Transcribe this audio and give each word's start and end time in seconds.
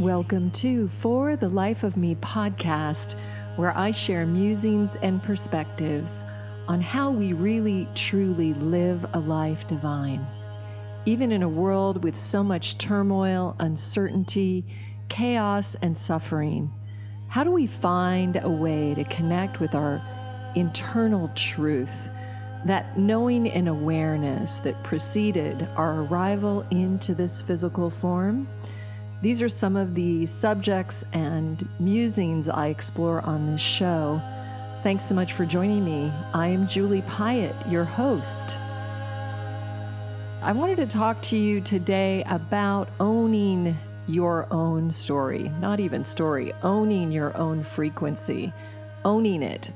Welcome 0.00 0.50
to 0.52 0.88
For 0.88 1.36
the 1.36 1.50
Life 1.50 1.82
of 1.82 1.98
Me 1.98 2.14
podcast, 2.14 3.16
where 3.56 3.76
I 3.76 3.90
share 3.90 4.24
musings 4.24 4.96
and 4.96 5.22
perspectives 5.22 6.24
on 6.68 6.80
how 6.80 7.10
we 7.10 7.34
really 7.34 7.86
truly 7.94 8.54
live 8.54 9.04
a 9.12 9.18
life 9.18 9.66
divine. 9.66 10.26
Even 11.04 11.32
in 11.32 11.42
a 11.42 11.48
world 11.50 12.02
with 12.02 12.16
so 12.16 12.42
much 12.42 12.78
turmoil, 12.78 13.54
uncertainty, 13.58 14.64
chaos, 15.10 15.74
and 15.82 15.98
suffering, 15.98 16.72
how 17.28 17.44
do 17.44 17.50
we 17.50 17.66
find 17.66 18.40
a 18.42 18.48
way 18.48 18.94
to 18.94 19.04
connect 19.04 19.60
with 19.60 19.74
our 19.74 20.02
internal 20.54 21.28
truth, 21.34 22.08
that 22.64 22.98
knowing 22.98 23.50
and 23.50 23.68
awareness 23.68 24.60
that 24.60 24.82
preceded 24.82 25.68
our 25.76 26.04
arrival 26.04 26.64
into 26.70 27.14
this 27.14 27.42
physical 27.42 27.90
form? 27.90 28.48
These 29.22 29.42
are 29.42 29.50
some 29.50 29.76
of 29.76 29.94
the 29.94 30.24
subjects 30.24 31.04
and 31.12 31.68
musings 31.78 32.48
I 32.48 32.68
explore 32.68 33.20
on 33.20 33.52
this 33.52 33.60
show. 33.60 34.20
Thanks 34.82 35.04
so 35.04 35.14
much 35.14 35.34
for 35.34 35.44
joining 35.44 35.84
me. 35.84 36.10
I 36.32 36.46
am 36.46 36.66
Julie 36.66 37.02
Piatt, 37.02 37.70
your 37.70 37.84
host. 37.84 38.58
I 40.42 40.52
wanted 40.52 40.76
to 40.76 40.86
talk 40.86 41.20
to 41.22 41.36
you 41.36 41.60
today 41.60 42.24
about 42.30 42.88
owning 42.98 43.76
your 44.06 44.50
own 44.50 44.90
story, 44.90 45.50
not 45.60 45.80
even 45.80 46.02
story, 46.06 46.54
owning 46.62 47.12
your 47.12 47.36
own 47.36 47.62
frequency, 47.62 48.54
owning 49.04 49.42
it, 49.42 49.70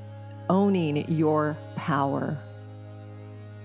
owning 0.48 1.06
your 1.12 1.54
power. 1.76 2.38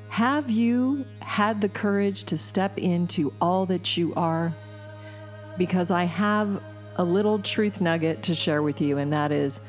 Have 0.10 0.52
you 0.52 1.06
had 1.22 1.62
the 1.62 1.70
courage 1.70 2.26
to 2.26 2.38
step 2.38 2.78
into 2.78 3.34
all 3.40 3.66
that 3.68 3.96
you 3.96 4.14
are? 4.16 4.54
Because 5.60 5.92
I 5.92 6.06
have 6.06 6.64
a 6.96 7.04
little 7.04 7.38
truth 7.38 7.82
nugget 7.82 8.24
to 8.24 8.34
share 8.34 8.64
with 8.64 8.82
you, 8.82 8.98
and 8.98 9.14
that 9.14 9.32
is 9.32 9.62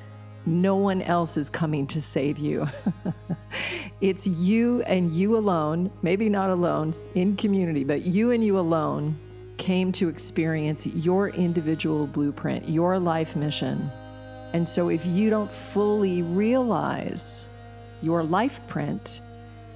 no 0.47 0.77
one 0.77 1.03
else 1.03 1.37
is 1.37 1.51
coming 1.51 1.87
to 1.89 2.01
save 2.01 2.39
you. 2.39 2.67
it's 4.01 4.27
you 4.27 4.81
and 4.83 5.13
you 5.13 5.37
alone, 5.37 5.91
maybe 6.01 6.31
not 6.31 6.49
alone 6.49 6.95
in 7.15 7.37
community, 7.37 7.85
but 7.85 8.03
you 8.03 8.31
and 8.31 8.43
you 8.43 8.59
alone 8.59 9.19
came 9.59 9.93
to 9.93 10.09
experience 10.09 10.87
your 10.87 11.29
individual 11.29 12.07
blueprint, 12.07 12.67
your 12.69 12.99
life 12.99 13.37
mission. 13.37 13.91
And 14.55 14.67
so 14.67 14.89
if 14.89 15.05
you 15.05 15.29
don't 15.29 15.53
fully 15.53 16.23
realize 16.23 17.49
your 18.01 18.25
life 18.25 18.67
print, 18.69 19.21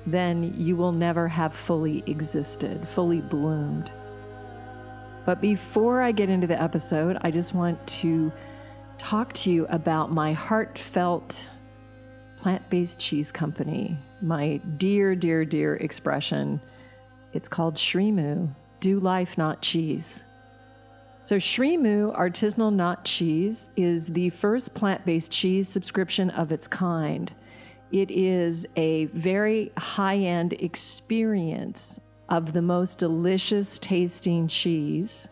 then 0.07 0.55
you 0.55 0.77
will 0.77 0.93
never 0.93 1.29
have 1.29 1.53
fully 1.53 2.03
existed, 2.07 2.87
fully 2.87 3.21
bloomed. 3.21 3.93
But 5.25 5.41
before 5.41 6.03
I 6.03 6.13
get 6.13 6.29
into 6.29 6.47
the 6.47 6.61
episode, 6.61 7.19
I 7.23 7.31
just 7.31 7.55
want 7.55 7.85
to 7.87 8.31
talk 8.99 9.33
to 9.33 9.51
you 9.51 9.67
about 9.69 10.13
my 10.13 10.33
heartfelt 10.33 11.51
plant 12.39 12.69
based 12.69 12.99
cheese 12.99 13.33
company, 13.33 13.97
my 14.21 14.59
dear, 14.77 15.15
dear, 15.15 15.45
dear 15.45 15.77
expression. 15.77 16.61
It's 17.33 17.49
called 17.49 17.77
Srimu 17.77 18.55
Do 18.81 19.01
Life, 19.01 19.39
Not 19.39 19.63
Cheese. 19.63 20.25
So, 21.23 21.37
Srimu 21.37 22.15
Artisanal 22.15 22.71
Nut 22.71 23.03
Cheese 23.05 23.71
is 23.77 24.09
the 24.09 24.29
first 24.29 24.75
plant 24.75 25.07
based 25.07 25.33
cheese 25.33 25.67
subscription 25.69 26.29
of 26.29 26.53
its 26.53 26.69
kind. 26.69 27.33
It 27.91 28.11
is 28.11 28.67
a 28.77 29.07
very 29.07 29.73
high 29.79 30.19
end 30.19 30.53
experience 30.53 31.99
of 32.29 32.53
the 32.53 32.63
most 32.63 32.99
delicious 32.99 33.79
tasting 33.79 34.49
cheese. 34.49 35.29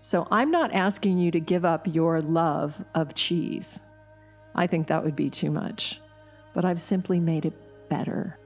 So 0.00 0.26
I'm 0.30 0.50
not 0.50 0.72
asking 0.72 1.18
you 1.18 1.30
to 1.32 1.40
give 1.40 1.64
up 1.64 1.86
your 1.86 2.20
love 2.20 2.82
of 2.94 3.14
cheese. 3.14 3.80
I 4.54 4.66
think 4.66 4.86
that 4.88 5.04
would 5.04 5.16
be 5.16 5.30
too 5.30 5.50
much. 5.50 6.00
But 6.54 6.64
I've 6.64 6.80
simply 6.80 7.20
made 7.20 7.44
it 7.44 7.88
better. 7.88 8.38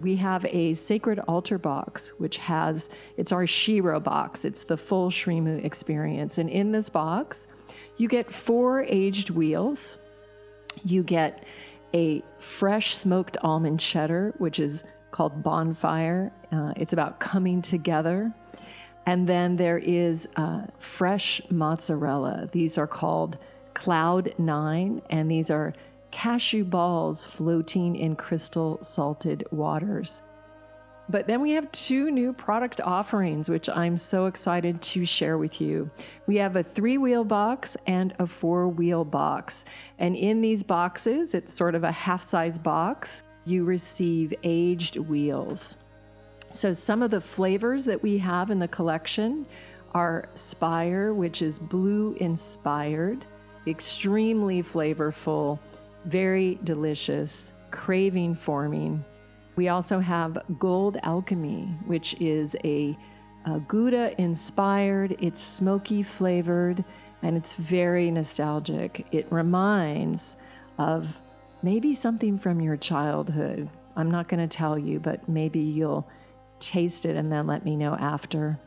We 0.00 0.16
have 0.16 0.44
a 0.46 0.74
sacred 0.74 1.20
altar 1.20 1.58
box, 1.58 2.12
which 2.18 2.38
has, 2.38 2.90
it's 3.16 3.30
our 3.30 3.46
Shiro 3.46 4.00
box. 4.00 4.44
It's 4.44 4.64
the 4.64 4.76
full 4.76 5.10
Srimu 5.10 5.64
experience. 5.64 6.38
And 6.38 6.50
in 6.50 6.72
this 6.72 6.88
box, 6.88 7.46
you 7.98 8.08
get 8.08 8.32
four 8.32 8.82
aged 8.88 9.30
wheels. 9.30 9.98
You 10.84 11.04
get 11.04 11.44
a 11.94 12.22
fresh 12.38 12.96
smoked 12.96 13.36
almond 13.42 13.78
cheddar, 13.78 14.34
which 14.38 14.58
is 14.58 14.82
called 15.12 15.42
Bonfire. 15.42 16.32
Uh, 16.50 16.72
it's 16.76 16.92
about 16.92 17.20
coming 17.20 17.62
together. 17.62 18.32
And 19.06 19.28
then 19.28 19.56
there 19.56 19.78
is 19.78 20.28
uh, 20.36 20.62
fresh 20.78 21.40
mozzarella. 21.50 22.48
These 22.52 22.78
are 22.78 22.86
called 22.86 23.38
Cloud 23.74 24.34
Nine, 24.38 25.02
and 25.10 25.30
these 25.30 25.50
are 25.50 25.72
cashew 26.10 26.64
balls 26.64 27.24
floating 27.24 27.96
in 27.96 28.16
crystal 28.16 28.78
salted 28.82 29.44
waters. 29.50 30.22
But 31.08 31.26
then 31.26 31.40
we 31.40 31.50
have 31.52 31.70
two 31.72 32.10
new 32.10 32.32
product 32.32 32.80
offerings, 32.80 33.50
which 33.50 33.68
I'm 33.68 33.96
so 33.96 34.26
excited 34.26 34.80
to 34.82 35.04
share 35.04 35.36
with 35.36 35.60
you. 35.60 35.90
We 36.26 36.36
have 36.36 36.54
a 36.54 36.62
three 36.62 36.96
wheel 36.96 37.24
box 37.24 37.76
and 37.86 38.14
a 38.18 38.26
four 38.26 38.68
wheel 38.68 39.04
box. 39.04 39.64
And 39.98 40.14
in 40.14 40.40
these 40.42 40.62
boxes, 40.62 41.34
it's 41.34 41.52
sort 41.52 41.74
of 41.74 41.82
a 41.82 41.92
half 41.92 42.22
size 42.22 42.58
box 42.58 43.24
you 43.44 43.64
receive 43.64 44.32
aged 44.42 44.96
wheels. 44.96 45.76
So, 46.52 46.72
some 46.72 47.02
of 47.02 47.10
the 47.10 47.20
flavors 47.20 47.84
that 47.86 48.02
we 48.02 48.18
have 48.18 48.50
in 48.50 48.58
the 48.58 48.68
collection 48.68 49.46
are 49.94 50.28
Spire, 50.34 51.14
which 51.14 51.42
is 51.42 51.58
blue 51.58 52.14
inspired, 52.20 53.24
extremely 53.66 54.62
flavorful, 54.62 55.58
very 56.04 56.58
delicious, 56.64 57.52
craving 57.70 58.34
forming. 58.34 59.04
We 59.56 59.68
also 59.68 59.98
have 59.98 60.42
Gold 60.58 60.98
Alchemy, 61.02 61.66
which 61.86 62.14
is 62.20 62.56
a, 62.64 62.96
a 63.44 63.60
Gouda 63.60 64.20
inspired, 64.20 65.16
it's 65.20 65.40
smoky 65.40 66.02
flavored, 66.02 66.84
and 67.22 67.36
it's 67.36 67.54
very 67.54 68.10
nostalgic. 68.10 69.06
It 69.12 69.26
reminds 69.30 70.36
of 70.78 71.20
maybe 71.62 71.94
something 71.94 72.38
from 72.38 72.60
your 72.60 72.76
childhood. 72.76 73.68
I'm 73.96 74.10
not 74.10 74.28
going 74.28 74.46
to 74.46 74.56
tell 74.56 74.78
you, 74.78 75.00
but 75.00 75.28
maybe 75.28 75.60
you'll 75.60 76.08
taste 76.58 77.04
it 77.06 77.16
and 77.16 77.30
then 77.30 77.46
let 77.46 77.64
me 77.64 77.76
know 77.76 77.94
after. 77.94 78.58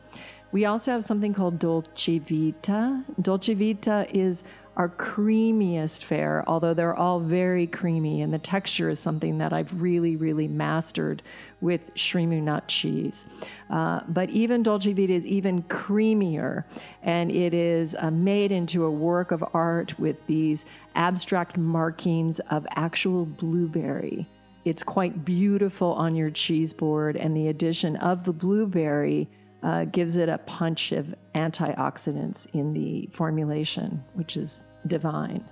We 0.52 0.64
also 0.64 0.92
have 0.92 1.04
something 1.04 1.34
called 1.34 1.58
Dolce 1.58 2.18
Vita. 2.18 3.04
Dolce 3.20 3.54
Vita 3.54 4.06
is 4.16 4.44
our 4.76 4.90
creamiest 4.90 6.04
fare, 6.04 6.44
although 6.46 6.74
they're 6.74 6.94
all 6.94 7.18
very 7.18 7.66
creamy, 7.66 8.20
and 8.20 8.32
the 8.32 8.38
texture 8.38 8.90
is 8.90 9.00
something 9.00 9.38
that 9.38 9.52
I've 9.52 9.80
really, 9.80 10.16
really 10.16 10.48
mastered 10.48 11.22
with 11.62 11.94
Srimu 11.94 12.42
nut 12.42 12.68
cheese. 12.68 13.24
Uh, 13.70 14.00
but 14.08 14.28
even 14.28 14.62
Dolce 14.62 14.92
Vita 14.92 15.14
is 15.14 15.26
even 15.26 15.62
creamier, 15.62 16.64
and 17.02 17.32
it 17.32 17.54
is 17.54 17.96
uh, 17.98 18.10
made 18.10 18.52
into 18.52 18.84
a 18.84 18.90
work 18.90 19.30
of 19.30 19.42
art 19.54 19.98
with 19.98 20.26
these 20.26 20.66
abstract 20.94 21.56
markings 21.56 22.38
of 22.50 22.66
actual 22.76 23.24
blueberry. 23.24 24.26
It's 24.66 24.82
quite 24.82 25.24
beautiful 25.24 25.92
on 25.92 26.14
your 26.14 26.28
cheese 26.28 26.74
board, 26.74 27.16
and 27.16 27.34
the 27.34 27.48
addition 27.48 27.96
of 27.96 28.24
the 28.24 28.32
blueberry 28.32 29.28
uh, 29.66 29.84
gives 29.86 30.16
it 30.16 30.28
a 30.28 30.38
punch 30.38 30.92
of 30.92 31.12
antioxidants 31.34 32.46
in 32.54 32.72
the 32.72 33.08
formulation, 33.10 34.02
which 34.14 34.36
is 34.36 34.62
divine. 34.86 35.44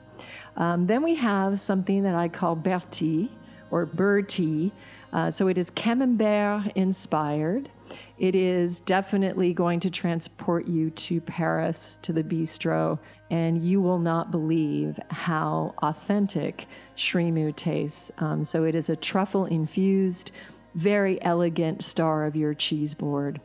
Um, 0.57 0.87
then 0.87 1.03
we 1.03 1.17
have 1.17 1.59
something 1.59 2.05
that 2.05 2.15
I 2.15 2.29
call 2.29 2.55
Bertie 2.55 3.29
or 3.73 3.87
Bertie. 3.87 4.71
Uh, 5.13 5.33
so 5.33 5.49
it 5.49 5.59
is 5.59 5.69
Camembert 5.71 6.71
inspired. 6.77 7.69
It 8.17 8.37
is 8.37 8.79
definitely 8.79 9.53
going 9.53 9.81
to 9.81 9.91
transport 9.91 10.69
you 10.69 10.91
to 10.91 11.21
Paris, 11.21 11.99
to 12.03 12.13
the 12.13 12.23
bistro, 12.23 13.01
and 13.31 13.65
you 13.65 13.81
will 13.81 13.99
not 13.99 14.31
believe 14.31 14.97
how 15.11 15.75
authentic 15.83 16.67
Srimu 16.97 17.55
tastes. 17.57 18.13
Um, 18.19 18.45
so 18.45 18.63
it 18.63 18.77
is 18.77 18.91
a 18.91 18.97
truffle 18.97 19.47
infused, 19.47 20.31
very 20.77 21.21
elegant 21.21 21.83
star 21.83 22.27
of 22.27 22.37
your 22.37 22.55
cheese 22.55 22.95
board. 22.95 23.41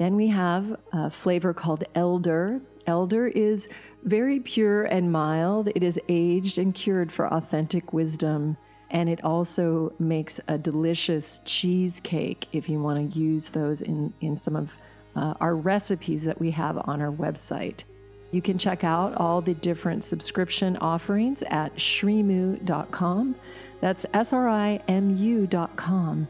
Then 0.00 0.16
we 0.16 0.28
have 0.28 0.80
a 0.94 1.10
flavor 1.10 1.52
called 1.52 1.84
Elder. 1.94 2.62
Elder 2.86 3.26
is 3.26 3.68
very 4.02 4.40
pure 4.40 4.84
and 4.84 5.12
mild. 5.12 5.68
It 5.74 5.82
is 5.82 6.00
aged 6.08 6.56
and 6.56 6.74
cured 6.74 7.12
for 7.12 7.30
authentic 7.30 7.92
wisdom. 7.92 8.56
And 8.88 9.10
it 9.10 9.22
also 9.22 9.92
makes 9.98 10.40
a 10.48 10.56
delicious 10.56 11.42
cheesecake 11.44 12.48
if 12.50 12.66
you 12.66 12.80
want 12.80 13.12
to 13.12 13.18
use 13.18 13.50
those 13.50 13.82
in, 13.82 14.14
in 14.22 14.34
some 14.36 14.56
of 14.56 14.78
uh, 15.16 15.34
our 15.38 15.54
recipes 15.54 16.24
that 16.24 16.40
we 16.40 16.50
have 16.52 16.78
on 16.88 17.02
our 17.02 17.12
website. 17.12 17.84
You 18.30 18.40
can 18.40 18.56
check 18.56 18.84
out 18.84 19.14
all 19.18 19.42
the 19.42 19.52
different 19.52 20.02
subscription 20.02 20.78
offerings 20.78 21.42
at 21.50 21.74
srimu.com. 21.76 23.34
That's 23.82 24.06
S 24.14 24.32
R 24.32 24.48
I 24.48 24.80
M 24.88 25.14
U.com. 25.14 26.26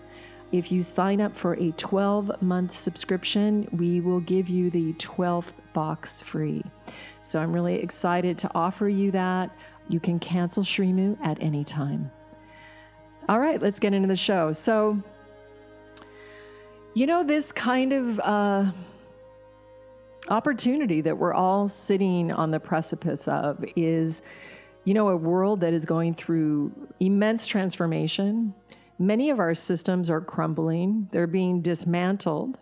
If 0.53 0.73
you 0.73 0.83
sign 0.83 1.21
up 1.21 1.37
for 1.37 1.55
a 1.55 1.71
12 1.73 2.43
month 2.43 2.75
subscription, 2.75 3.69
we 3.73 4.01
will 4.01 4.21
give 4.21 4.49
you 4.49 4.71
the 4.71 4.93
12th 4.95 5.53
box 5.73 6.21
free. 6.21 6.65
So 7.23 7.39
I'm 7.39 7.53
really 7.53 7.77
excited 7.77 8.39
to 8.39 8.51
offer 8.55 8.89
you 8.89 9.11
that. 9.13 9.55
You 9.89 10.01
can 10.01 10.19
cancel 10.19 10.63
Srimu 10.63 11.19
at 11.23 11.41
any 11.41 11.65
time. 11.65 12.11
All 13.29 13.39
right, 13.39 13.61
let's 13.63 13.79
get 13.79 13.95
into 13.95 14.09
the 14.09 14.17
show. 14.17 14.51
So, 14.53 15.01
you 16.95 17.07
know, 17.07 17.23
this 17.23 17.53
kind 17.53 17.93
of 17.93 18.19
uh, 18.21 18.73
opportunity 20.29 21.01
that 21.03 21.19
we're 21.19 21.35
all 21.35 21.69
sitting 21.69 22.33
on 22.33 22.51
the 22.51 22.59
precipice 22.59 23.29
of 23.29 23.65
is, 23.77 24.23
you 24.85 24.95
know, 24.95 25.09
a 25.09 25.17
world 25.17 25.61
that 25.61 25.73
is 25.73 25.85
going 25.85 26.15
through 26.15 26.73
immense 26.99 27.47
transformation. 27.47 28.55
Many 29.01 29.31
of 29.31 29.41
our 29.41 29.55
systems 29.55 30.11
are 30.11 30.21
crumbling, 30.21 31.09
they're 31.11 31.27
being 31.27 31.63
dismantled. 31.63 32.59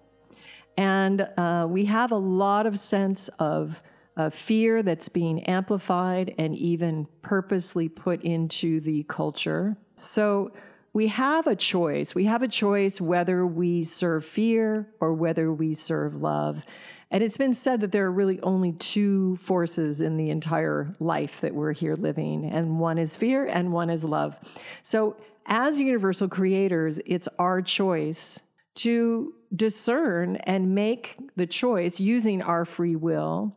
And 0.77 1.23
uh, 1.37 1.67
we 1.69 1.87
have 1.87 2.13
a 2.13 2.17
lot 2.17 2.65
of 2.65 2.79
sense 2.79 3.27
of 3.41 3.83
uh, 4.17 4.31
fear 4.31 4.85
that's 4.85 5.09
being 5.09 5.43
amplified 5.47 6.37
and 6.39 6.55
even 6.55 7.09
purposely 7.23 7.89
put 7.89 8.23
into 8.23 8.79
the 8.79 9.03
culture. 9.09 9.77
So 9.97 10.53
we 10.93 11.09
have 11.09 11.49
a 11.49 11.57
choice. 11.57 12.15
We 12.15 12.27
have 12.27 12.43
a 12.43 12.49
choice 12.49 13.01
whether 13.01 13.45
we 13.45 13.83
serve 13.83 14.25
fear 14.25 14.89
or 15.01 15.15
whether 15.15 15.53
we 15.53 15.75
serve 15.75 16.23
love. 16.23 16.65
And 17.11 17.25
it's 17.25 17.39
been 17.39 17.55
said 17.55 17.81
that 17.81 17.91
there 17.91 18.07
are 18.07 18.13
really 18.13 18.41
only 18.43 18.73
two 18.73 19.35
forces 19.37 20.01
in 20.01 20.17
the 20.17 20.31
entire 20.31 20.95
life 21.01 21.41
that 21.41 21.55
we're 21.55 21.73
here 21.73 21.97
living, 21.97 22.45
and 22.45 22.79
one 22.79 22.99
is 22.99 23.17
fear 23.17 23.47
and 23.47 23.73
one 23.73 23.89
is 23.89 24.05
love. 24.05 24.37
So, 24.83 25.17
as 25.49 25.81
universal 25.81 26.29
creators, 26.29 27.01
it's 27.07 27.29
our 27.39 27.63
choice 27.63 28.41
to 28.77 29.33
discern 29.55 30.37
and 30.37 30.75
make 30.75 31.19
the 31.37 31.47
choice 31.47 31.99
using 31.99 32.43
our 32.43 32.65
free 32.65 32.95
will 32.95 33.57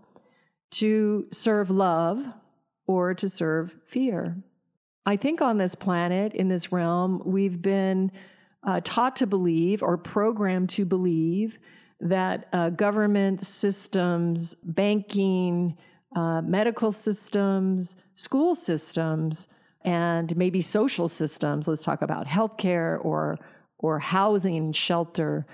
to 0.71 1.27
serve 1.31 1.69
love 1.69 2.25
or 2.87 3.13
to 3.13 3.29
serve 3.29 3.75
fear. 3.85 4.37
I 5.05 5.17
think 5.17 5.41
on 5.41 5.57
this 5.57 5.75
planet, 5.75 6.33
in 6.33 6.47
this 6.47 6.71
realm, 6.71 7.21
we've 7.25 7.61
been 7.61 8.11
uh, 8.63 8.79
taught 8.83 9.17
to 9.17 9.27
believe 9.27 9.83
or 9.83 9.97
programmed 9.97 10.69
to 10.69 10.85
believe 10.85 11.57
that 11.99 12.47
uh, 12.53 12.69
government 12.69 13.41
systems, 13.41 14.55
banking, 14.63 15.77
uh, 16.15 16.41
medical 16.41 16.91
systems, 16.91 17.95
school 18.15 18.55
systems, 18.55 19.47
and 19.83 20.35
maybe 20.37 20.61
social 20.61 21.07
systems, 21.07 21.67
let's 21.67 21.83
talk 21.83 22.01
about 22.01 22.27
healthcare 22.27 23.03
or, 23.03 23.37
or 23.79 23.99
housing, 23.99 24.71
shelter, 24.71 25.45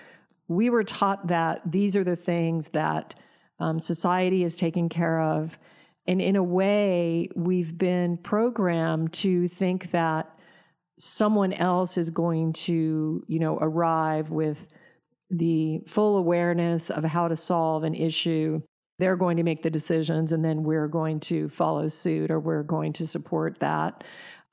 we 0.47 0.69
were 0.69 0.83
taught 0.83 1.27
that 1.27 1.61
these 1.65 1.95
are 1.95 2.03
the 2.03 2.15
things 2.15 2.69
that 2.69 3.15
um, 3.59 3.79
society 3.79 4.43
is 4.43 4.55
taking 4.55 4.89
care 4.89 5.19
of. 5.19 5.57
And 6.07 6.21
in 6.21 6.35
a 6.35 6.43
way, 6.43 7.29
we've 7.35 7.77
been 7.77 8.17
programmed 8.17 9.13
to 9.13 9.47
think 9.47 9.91
that 9.91 10.29
someone 10.99 11.53
else 11.53 11.97
is 11.97 12.09
going 12.09 12.53
to, 12.53 13.23
you 13.27 13.39
know, 13.39 13.57
arrive 13.59 14.29
with 14.29 14.67
the 15.29 15.81
full 15.85 16.17
awareness 16.17 16.89
of 16.89 17.03
how 17.03 17.27
to 17.27 17.35
solve 17.35 17.83
an 17.83 17.93
issue. 17.93 18.61
They're 18.99 19.15
going 19.15 19.37
to 19.37 19.43
make 19.43 19.61
the 19.61 19.69
decisions, 19.69 20.31
and 20.31 20.43
then 20.43 20.63
we're 20.63 20.87
going 20.87 21.19
to 21.21 21.49
follow 21.49 21.87
suit 21.87 22.31
or 22.31 22.39
we're 22.39 22.63
going 22.63 22.93
to 22.93 23.07
support 23.07 23.59
that. 23.59 24.03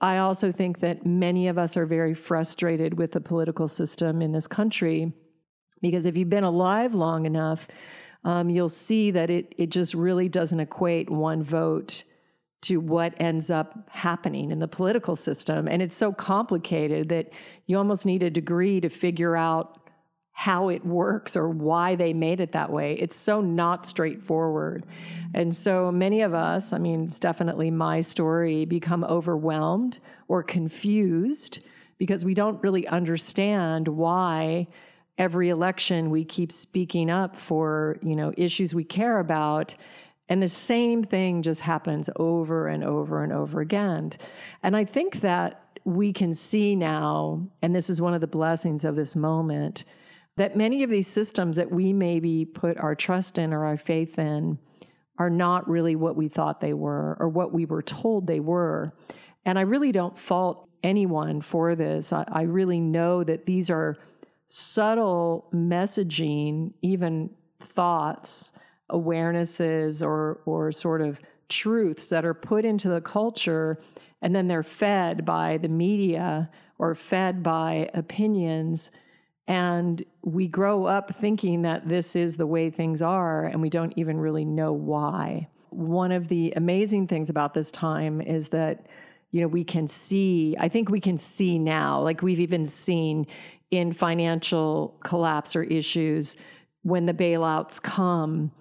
I 0.01 0.19
also 0.19 0.53
think 0.53 0.81
that 0.81 1.07
many 1.07 1.49
of 1.49 1.57
us 1.57 1.77
are 1.77 1.87
very 1.87 2.15
frustrated 2.15 2.99
with 2.99 3.13
the 3.13 3.21
political 3.21 3.69
system 3.69 4.21
in 4.21 4.33
this 4.33 4.47
country 4.47 5.13
because 5.81 6.07
if 6.07 6.17
you've 6.17 6.31
been 6.31 6.45
alive 6.45 6.95
long 6.95 7.27
enough, 7.27 7.69
um, 8.25 8.51
you'll 8.51 8.69
see 8.69 9.11
that 9.11 9.31
it, 9.31 9.55
it 9.57 9.71
just 9.71 9.95
really 9.95 10.29
doesn't 10.29 10.61
equate 10.61 11.11
one 11.11 11.43
vote 11.43 12.05
to 12.63 12.79
what 12.79 13.15
ends 13.21 13.51
up 13.51 13.89
happening 13.91 14.51
in 14.51 14.59
the 14.59 14.69
political 14.69 15.15
system. 15.15 15.69
And 15.69 15.83
it's 15.83 15.97
so 15.97 16.13
complicated 16.13 17.11
that 17.11 17.31
you 17.67 17.77
almost 17.77 18.07
need 18.07 18.23
a 18.23 18.31
degree 18.31 18.81
to 18.81 18.89
figure 18.89 19.37
out 19.37 19.84
how 20.37 20.69
it 20.69 20.85
works 20.85 21.37
or 21.37 21.49
why 21.49 21.95
they 21.95 22.13
made 22.13 22.41
it 22.41 22.53
that 22.53 22.71
way. 22.71 22.95
It's 22.95 23.15
so 23.15 23.41
not 23.41 23.87
straightforward. 23.87 24.85
And 25.33 25.55
so 25.55 25.93
many 25.93 26.23
of 26.23 26.35
us, 26.35 26.73
I 26.73 26.79
mean, 26.79 27.05
it's 27.05 27.21
definitely 27.21 27.71
my 27.71 28.01
story, 28.01 28.65
become 28.65 29.05
overwhelmed 29.05 30.01
or 30.27 30.43
confused 30.43 31.61
because 31.99 32.25
we 32.25 32.35
don't 32.35 32.61
really 32.65 32.87
understand 32.89 33.87
why 33.87 34.67
every 35.19 35.51
election 35.51 36.11
we 36.11 36.25
keep 36.25 36.51
speaking 36.51 37.09
up 37.09 37.37
for 37.37 37.99
you 38.03 38.17
know 38.17 38.33
issues 38.37 38.75
we 38.75 38.83
care 38.83 39.21
about 39.21 39.77
and 40.29 40.43
the 40.43 40.49
same 40.49 41.05
thing 41.05 41.43
just 41.43 41.61
happens 41.61 42.11
over 42.17 42.67
and 42.67 42.83
over 42.83 43.23
and 43.23 43.33
over 43.33 43.61
again 43.61 44.11
and 44.65 44.77
i 44.77 44.85
think 44.85 45.21
that 45.21 45.79
we 45.85 46.13
can 46.13 46.35
see 46.35 46.75
now 46.75 47.47
and 47.63 47.77
this 47.77 47.89
is 47.89 48.01
one 48.01 48.13
of 48.13 48.21
the 48.21 48.27
blessings 48.27 48.85
of 48.85 48.97
this 48.97 49.15
moment 49.15 49.85
that 50.37 50.57
many 50.57 50.83
of 50.83 50.91
these 50.91 51.07
systems 51.07 51.57
that 51.57 51.71
we 51.71 51.93
maybe 51.93 52.45
put 52.45 52.79
our 52.79 52.95
trust 52.95 53.39
in 53.39 53.53
or 53.53 53.65
our 53.65 53.77
faith 53.77 54.19
in 54.19 54.59
are 55.19 55.31
not 55.31 55.69
really 55.69 55.95
what 55.95 56.17
we 56.17 56.29
thought 56.29 56.61
they 56.61 56.75
were 56.75 57.17
or 57.21 57.29
what 57.29 57.53
we 57.53 57.65
were 57.65 57.83
told 57.83 58.27
they 58.27 58.41
were 58.41 58.93
and 59.45 59.59
i 59.59 59.63
really 59.63 59.93
don't 59.93 60.19
fault 60.19 60.69
anyone 60.83 61.41
for 61.41 61.77
this 61.77 62.13
i, 62.13 62.25
I 62.27 62.43
really 62.43 62.81
know 62.81 63.23
that 63.23 63.47
these 63.47 63.71
are 63.71 63.97
subtle 64.55 65.49
messaging, 65.53 66.73
even 66.81 67.29
thoughts, 67.61 68.53
awarenesses, 68.89 70.01
or, 70.01 70.41
or 70.47 70.71
sort 70.71 71.03
of 71.03 71.21
truths 71.49 72.09
that 72.09 72.25
are 72.25 72.35
put 72.35 72.65
into 72.65 72.89
the 72.89 73.01
culture, 73.01 73.81
and 74.23 74.33
then 74.33 74.47
they're 74.47 74.63
fed 74.63 75.25
by 75.25 75.59
the 75.59 75.69
media 75.69 76.49
or 76.79 76.95
fed 76.95 77.43
by 77.43 77.91
opinions. 77.95 78.93
And 79.47 80.05
we 80.23 80.49
grow 80.49 80.85
up 80.87 81.15
thinking 81.15 81.63
that 81.63 81.89
this 81.89 82.17
is 82.17 82.37
the 82.37 82.47
way 82.47 82.71
things 82.71 83.03
are, 83.03 83.45
and 83.45 83.61
we 83.61 83.71
don't 83.71 83.93
even 83.97 84.19
really 84.19 84.45
know 84.45 84.73
why. 84.73 85.49
One 85.71 86.13
of 86.13 86.29
the 86.29 86.53
amazing 86.57 87.09
things 87.09 87.29
about 87.29 87.53
this 87.53 87.71
time 87.71 88.21
is 88.21 88.51
that 88.51 88.87
you 89.33 89.41
know 89.41 89.49
we 89.49 89.65
can 89.65 89.89
see 89.89 90.55
i 90.61 90.69
think 90.69 90.89
we 90.89 91.01
can 91.01 91.19
see 91.19 91.59
now 91.59 92.01
like 92.01 92.23
we've 92.23 92.39
even 92.39 92.65
seen 92.65 93.27
in 93.71 93.93
financial 93.93 94.97
collapse 95.03 95.57
or 95.57 95.63
issues, 95.63 96.37
when 96.83 97.07
the 97.07 97.15
bailouts 97.15 97.81
come, 97.83 98.53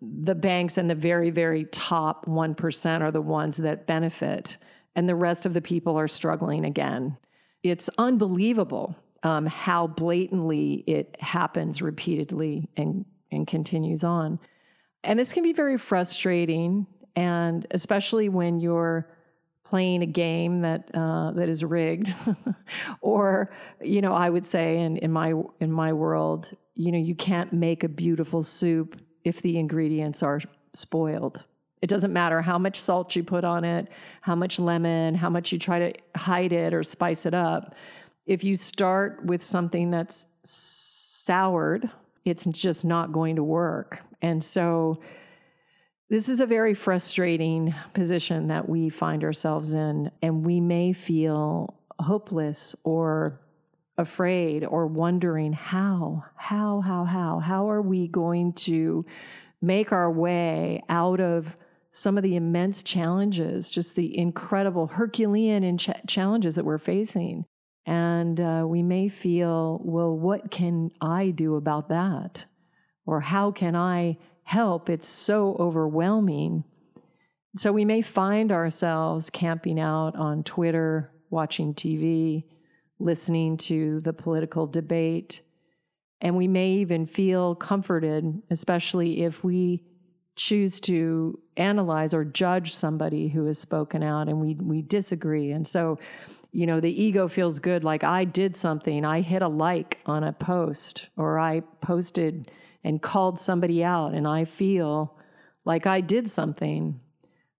the 0.00 0.34
banks 0.34 0.78
and 0.78 0.90
the 0.90 0.94
very, 0.94 1.30
very 1.30 1.64
top 1.64 2.26
1% 2.26 3.00
are 3.00 3.10
the 3.10 3.20
ones 3.20 3.56
that 3.58 3.86
benefit, 3.86 4.56
and 4.94 5.08
the 5.08 5.14
rest 5.14 5.46
of 5.46 5.54
the 5.54 5.60
people 5.60 5.98
are 5.98 6.08
struggling 6.08 6.64
again. 6.64 7.16
It's 7.62 7.88
unbelievable 7.98 8.96
um, 9.22 9.46
how 9.46 9.86
blatantly 9.86 10.84
it 10.86 11.16
happens 11.20 11.80
repeatedly 11.80 12.68
and, 12.76 13.04
and 13.30 13.46
continues 13.46 14.04
on. 14.04 14.38
And 15.04 15.18
this 15.18 15.32
can 15.32 15.42
be 15.42 15.52
very 15.52 15.76
frustrating, 15.76 16.86
and 17.16 17.66
especially 17.70 18.28
when 18.28 18.60
you're 18.60 19.08
playing 19.64 20.02
a 20.02 20.06
game 20.06 20.60
that 20.60 20.90
uh, 20.94 21.32
that 21.32 21.48
is 21.48 21.64
rigged, 21.64 22.14
or 23.00 23.50
you 23.80 24.00
know, 24.00 24.12
I 24.12 24.30
would 24.30 24.44
say 24.44 24.78
in 24.78 24.96
in 24.98 25.10
my 25.10 25.34
in 25.60 25.72
my 25.72 25.92
world, 25.92 26.50
you 26.74 26.92
know, 26.92 26.98
you 26.98 27.14
can't 27.14 27.52
make 27.52 27.82
a 27.82 27.88
beautiful 27.88 28.42
soup 28.42 29.00
if 29.24 29.42
the 29.42 29.58
ingredients 29.58 30.22
are 30.22 30.40
spoiled. 30.74 31.42
It 31.80 31.88
doesn't 31.88 32.12
matter 32.12 32.40
how 32.42 32.58
much 32.58 32.78
salt 32.78 33.16
you 33.16 33.24
put 33.24 33.44
on 33.44 33.64
it, 33.64 33.88
how 34.20 34.36
much 34.36 34.60
lemon, 34.60 35.16
how 35.16 35.30
much 35.30 35.50
you 35.50 35.58
try 35.58 35.78
to 35.80 35.92
hide 36.16 36.52
it 36.52 36.74
or 36.74 36.84
spice 36.84 37.26
it 37.26 37.34
up. 37.34 37.74
If 38.26 38.44
you 38.44 38.56
start 38.56 39.24
with 39.24 39.42
something 39.42 39.90
that's 39.90 40.26
soured, 40.44 41.90
it's 42.24 42.44
just 42.44 42.84
not 42.84 43.12
going 43.12 43.36
to 43.36 43.44
work. 43.44 44.02
And 44.20 44.42
so 44.42 45.00
this 46.08 46.28
is 46.28 46.40
a 46.40 46.46
very 46.46 46.74
frustrating 46.74 47.74
position 47.94 48.48
that 48.48 48.68
we 48.68 48.88
find 48.88 49.24
ourselves 49.24 49.74
in, 49.74 50.10
and 50.20 50.44
we 50.44 50.60
may 50.60 50.92
feel 50.92 51.74
hopeless 51.98 52.74
or 52.84 53.40
afraid 53.98 54.64
or 54.64 54.86
wondering 54.86 55.52
how, 55.52 56.24
how, 56.36 56.80
how, 56.80 57.04
how, 57.04 57.38
how 57.38 57.70
are 57.70 57.82
we 57.82 58.08
going 58.08 58.52
to 58.52 59.04
make 59.60 59.92
our 59.92 60.10
way 60.10 60.82
out 60.88 61.20
of 61.20 61.56
some 61.90 62.16
of 62.16 62.22
the 62.22 62.36
immense 62.36 62.82
challenges, 62.82 63.70
just 63.70 63.96
the 63.96 64.16
incredible 64.18 64.86
Herculean 64.88 65.78
ch- 65.78 65.90
challenges 66.06 66.54
that 66.54 66.64
we're 66.64 66.78
facing. 66.78 67.44
And 67.86 68.38
uh, 68.40 68.64
we 68.66 68.82
may 68.82 69.08
feel, 69.08 69.80
well, 69.82 70.16
what 70.16 70.50
can 70.50 70.90
I 71.00 71.30
do 71.30 71.56
about 71.56 71.88
that? 71.88 72.46
Or 73.06 73.20
how 73.20 73.50
can 73.50 73.74
I 73.74 74.18
help, 74.44 74.90
it's 74.90 75.08
so 75.08 75.56
overwhelming. 75.58 76.64
So 77.56 77.72
we 77.72 77.84
may 77.84 78.02
find 78.02 78.52
ourselves 78.52 79.30
camping 79.30 79.78
out 79.78 80.16
on 80.16 80.42
Twitter, 80.42 81.10
watching 81.30 81.74
TV, 81.74 82.44
listening 82.98 83.56
to 83.58 84.00
the 84.00 84.12
political 84.12 84.66
debate. 84.66 85.42
And 86.20 86.36
we 86.36 86.48
may 86.48 86.72
even 86.74 87.06
feel 87.06 87.54
comforted, 87.54 88.42
especially 88.50 89.22
if 89.22 89.42
we 89.42 89.84
choose 90.36 90.80
to 90.80 91.38
analyze 91.56 92.14
or 92.14 92.24
judge 92.24 92.74
somebody 92.74 93.28
who 93.28 93.46
has 93.46 93.58
spoken 93.58 94.02
out 94.02 94.28
and 94.28 94.40
we 94.40 94.54
we 94.54 94.80
disagree 94.80 95.50
and 95.50 95.66
so 95.66 95.98
you 96.52 96.66
know 96.66 96.80
the 96.80 97.02
ego 97.02 97.26
feels 97.26 97.58
good 97.58 97.82
like 97.82 98.04
i 98.04 98.24
did 98.24 98.56
something 98.56 99.04
i 99.04 99.20
hit 99.22 99.42
a 99.42 99.48
like 99.48 99.98
on 100.06 100.22
a 100.22 100.32
post 100.32 101.08
or 101.16 101.38
i 101.38 101.60
posted 101.80 102.50
and 102.84 103.00
called 103.00 103.38
somebody 103.38 103.82
out 103.82 104.12
and 104.12 104.28
i 104.28 104.44
feel 104.44 105.16
like 105.64 105.86
i 105.86 106.00
did 106.00 106.28
something. 106.28 107.00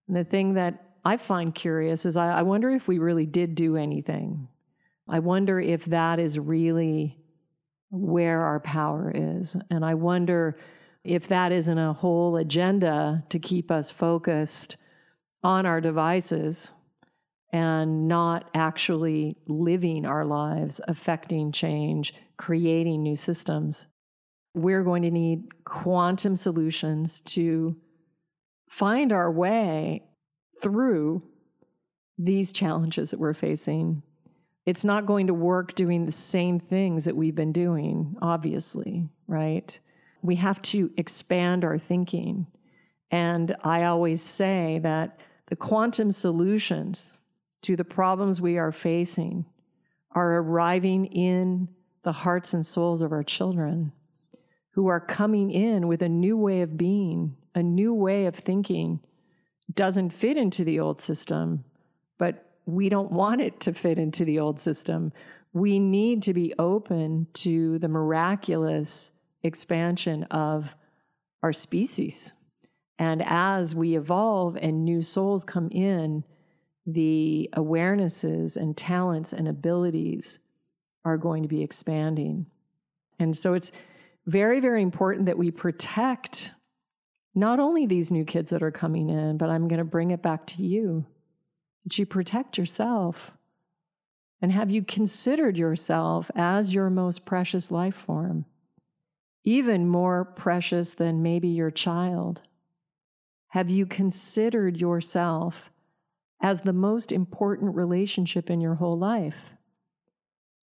And 0.08 0.18
the 0.18 0.24
thing 0.24 0.54
that 0.54 0.96
i 1.04 1.18
find 1.18 1.54
curious 1.56 2.06
is 2.06 2.16
i, 2.18 2.40
I 2.40 2.42
wonder 2.44 2.70
if 2.70 2.88
we 2.88 3.00
really 3.00 3.26
did 3.26 3.56
do 3.56 3.76
anything. 3.76 4.48
I 5.10 5.20
wonder 5.20 5.60
if 5.60 5.86
that 5.86 6.20
is 6.20 6.40
really 6.40 7.18
where 7.90 8.42
our 8.42 8.60
power 8.60 9.12
is. 9.14 9.58
And 9.70 9.84
i 9.84 9.94
wonder 9.96 10.58
if 11.04 11.28
that 11.28 11.52
isn't 11.52 11.78
a 11.78 11.94
whole 11.94 12.38
agenda 12.38 13.26
to 13.30 13.40
keep 13.40 13.72
us 13.72 13.92
focused 13.92 14.78
on 15.44 15.66
our 15.66 15.82
devices 15.82 16.72
and 17.54 18.10
not 18.10 18.50
actually 18.54 19.38
living 19.48 20.06
our 20.06 20.26
lives, 20.26 20.82
affecting 20.90 21.54
change, 21.54 22.14
creating 22.36 23.02
new 23.02 23.16
systems, 23.16 23.88
we're 24.54 24.84
going 24.84 25.04
to 25.04 25.12
need 25.12 25.64
quantum 25.64 26.36
solutions 26.36 27.22
to 27.22 27.78
find 28.68 29.14
our 29.14 29.32
way 29.32 30.04
through 30.62 31.24
these 32.18 32.52
challenges 32.52 33.12
that 33.12 33.20
we're 33.20 33.34
facing. 33.34 34.04
It's 34.66 34.84
not 34.84 35.06
going 35.06 35.28
to 35.28 35.34
work 35.34 35.76
doing 35.76 36.06
the 36.06 36.12
same 36.12 36.60
things 36.60 37.06
that 37.06 37.16
we've 37.16 37.36
been 37.36 37.54
doing, 37.54 38.18
obviously, 38.22 39.08
right? 39.28 39.80
we 40.24 40.38
have 40.38 40.62
to 40.62 40.90
expand 40.98 41.64
our 41.64 41.78
thinking. 41.78 42.48
And 43.12 43.56
I 43.64 43.84
always 43.84 44.22
say 44.24 44.80
that 44.82 45.20
the 45.48 45.56
quantum 45.56 46.10
solutions 46.10 47.14
to 47.64 47.76
the 47.76 47.84
problems 47.84 48.40
we 48.40 48.58
are 48.58 48.72
facing 48.72 49.46
are 50.12 50.38
arriving 50.38 51.06
in 51.08 51.68
the 52.04 52.12
hearts 52.12 52.54
and 52.54 52.66
souls 52.66 53.02
of 53.02 53.12
our 53.12 53.24
children 53.24 53.92
who 54.72 54.88
are 54.88 55.00
coming 55.00 55.52
in 55.52 55.88
with 55.88 56.02
a 56.02 56.10
new 56.10 56.38
way 56.38 56.62
of 56.62 56.78
being, 56.78 57.36
a 57.56 57.64
new 57.64 57.94
way 57.94 58.26
of 58.26 58.36
thinking. 58.36 59.00
Doesn't 59.74 60.12
fit 60.12 60.38
into 60.38 60.64
the 60.64 60.80
old 60.80 61.00
system, 61.00 61.64
but 62.18 62.54
we 62.66 62.90
don't 62.90 63.12
want 63.12 63.42
it 63.42 63.60
to 63.62 63.74
fit 63.74 63.98
into 63.98 64.26
the 64.26 64.40
old 64.40 64.60
system. 64.60 65.14
We 65.54 65.80
need 65.80 66.24
to 66.24 66.34
be 66.34 66.54
open 66.58 67.28
to 67.36 67.80
the 67.80 67.88
miraculous 67.88 69.12
expansion 69.44 70.24
of 70.26 70.76
our 71.42 71.54
species. 71.54 72.34
And 72.98 73.22
as 73.26 73.76
we 73.76 73.96
evolve 73.96 74.58
and 74.58 74.84
new 74.84 75.02
souls 75.02 75.44
come 75.44 75.70
in, 75.72 76.24
the 76.86 77.50
awarenesses 77.54 78.58
and 78.58 78.76
talents 78.76 79.34
and 79.34 79.48
abilities 79.48 80.40
are 81.06 81.18
going 81.18 81.44
to 81.44 81.50
be 81.50 81.62
expanding. 81.62 82.46
And 83.20 83.36
so 83.36 83.54
it's 83.54 83.72
very, 84.26 84.60
very 84.60 84.82
important 84.82 85.26
that 85.26 85.38
we 85.38 85.52
protect 85.52 86.54
not 87.36 87.60
only 87.60 87.86
these 87.86 88.12
new 88.12 88.26
kids 88.26 88.52
that 88.52 88.64
are 88.64 88.72
coming 88.72 89.10
in, 89.10 89.38
but 89.38 89.50
I'm 89.50 89.68
going 89.68 89.80
to 89.80 89.86
bring 89.86 90.12
it 90.12 90.22
back 90.22 90.46
to 90.48 90.64
you. 90.64 91.06
That 91.84 91.98
you 91.98 92.06
protect 92.06 92.58
yourself. 92.58 93.36
And 94.42 94.52
have 94.52 94.72
you 94.72 94.84
considered 94.84 95.58
yourself 95.58 96.30
as 96.36 96.74
your 96.74 96.90
most 96.90 97.26
precious 97.26 97.72
life 97.72 97.96
form? 97.96 98.46
even 99.44 99.88
more 99.88 100.24
precious 100.24 100.94
than 100.94 101.24
maybe 101.24 101.50
your 101.50 101.72
child? 101.72 102.42
Have 103.50 103.70
you 103.70 103.86
considered 103.86 104.80
yourself 104.80 105.72
as 106.44 106.62
the 106.62 106.74
most 106.74 107.12
important 107.12 107.74
relationship 107.74 108.50
in 108.50 108.62
your 108.62 108.76
whole 108.76 109.00
life? 109.00 109.56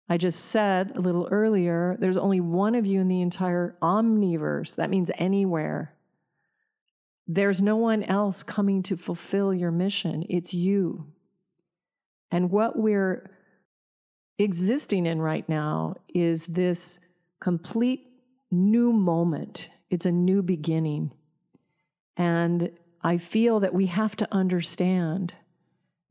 I 0.09 0.16
just 0.16 0.47
said 0.47 0.92
a 0.97 1.00
little 1.00 1.28
earlier, 1.30 1.97
there's 2.00 2.16
only 2.16 2.40
one 2.40 2.75
of 2.75 2.87
you 2.87 3.00
in 3.00 3.09
the 3.09 3.21
entire 3.21 3.76
omniverse. 3.83 4.76
That 4.76 4.90
means 4.90 5.11
anywhere. 5.16 5.95
There's 7.28 7.61
no 7.61 7.76
one 7.76 8.04
else 8.04 8.42
coming 8.42 8.83
to 8.85 8.97
fulfill 8.97 9.52
your 9.52 9.73
mission. 9.73 10.25
It's 10.30 10.54
you. 10.54 11.12
And 12.30 12.50
what 12.50 12.78
we're 12.78 13.30
existing 14.38 15.06
in 15.06 15.21
right 15.21 15.49
now 15.49 15.97
is 16.09 16.47
this 16.47 17.00
complete 17.40 18.06
new 18.50 18.92
moment, 18.92 19.71
it's 19.90 20.06
a 20.06 20.12
new 20.12 20.42
beginning. 20.42 21.12
And 22.16 22.71
I 23.02 23.18
feel 23.18 23.61
that 23.61 23.75
we 23.75 23.87
have 23.87 24.16
to 24.16 24.28
understand 24.33 25.35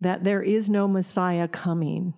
that 0.06 0.24
there 0.24 0.42
is 0.42 0.70
no 0.70 0.88
Messiah 0.88 1.48
coming. 1.48 2.14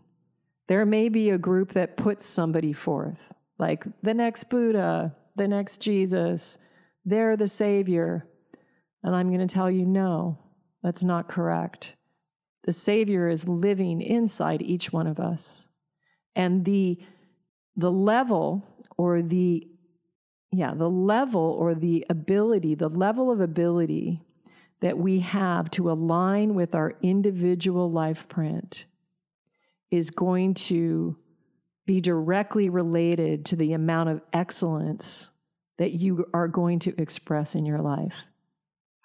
There 0.67 0.85
may 0.85 1.09
be 1.09 1.29
a 1.29 1.37
group 1.37 1.73
that 1.73 1.97
puts 1.97 2.25
somebody 2.25 2.73
forth, 2.73 3.33
like 3.57 3.85
the 4.01 4.13
next 4.13 4.49
Buddha, 4.49 5.15
the 5.35 5.47
next 5.47 5.81
Jesus, 5.81 6.57
they're 7.05 7.37
the 7.37 7.47
Savior. 7.47 8.27
And 9.03 9.15
I'm 9.15 9.29
going 9.29 9.45
to 9.45 9.53
tell 9.53 9.71
you, 9.71 9.85
no, 9.85 10.39
that's 10.83 11.03
not 11.03 11.29
correct. 11.29 11.95
The 12.65 12.73
Savior 12.73 13.29
is 13.29 13.47
living 13.47 14.01
inside 14.01 14.61
each 14.61 14.91
one 14.91 15.07
of 15.07 15.19
us. 15.19 15.69
And 16.35 16.65
the, 16.65 16.99
the 17.75 17.91
level 17.91 18.67
or 18.97 19.21
the 19.21 19.67
yeah, 20.51 20.73
the 20.73 20.89
level 20.89 21.55
or 21.59 21.75
the 21.75 22.05
ability, 22.09 22.75
the 22.75 22.89
level 22.89 23.31
of 23.31 23.41
ability 23.41 24.21
that 24.81 24.97
we 24.97 25.19
have 25.19 25.71
to 25.71 25.91
align 25.91 26.53
with 26.53 26.75
our 26.75 26.95
individual 27.01 27.91
life 27.91 28.27
print 28.27 28.85
is 29.89 30.09
going 30.09 30.53
to 30.53 31.17
be 31.85 32.01
directly 32.01 32.69
related 32.69 33.45
to 33.45 33.55
the 33.55 33.73
amount 33.73 34.09
of 34.09 34.21
excellence 34.33 35.29
that 35.77 35.91
you 35.91 36.25
are 36.33 36.47
going 36.47 36.79
to 36.79 36.93
express 37.01 37.55
in 37.55 37.65
your 37.65 37.79
life. 37.79 38.27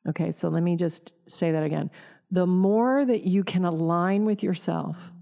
Okay, 0.09 0.31
so 0.31 0.49
let 0.49 0.63
me 0.63 0.77
just 0.77 1.15
say 1.31 1.53
that 1.53 1.63
again. 1.63 1.91
The 2.31 2.47
more 2.47 3.05
that 3.05 3.23
you 3.23 3.45
can 3.45 3.65
align 3.65 4.25
with 4.25 4.43
yourself, 4.43 5.13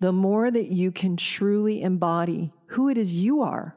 the 0.00 0.12
more 0.12 0.50
that 0.50 0.66
you 0.66 0.92
can 0.92 1.16
truly 1.16 1.82
embody 1.82 2.52
who 2.66 2.88
it 2.88 2.98
is 2.98 3.12
you 3.12 3.42
are 3.42 3.76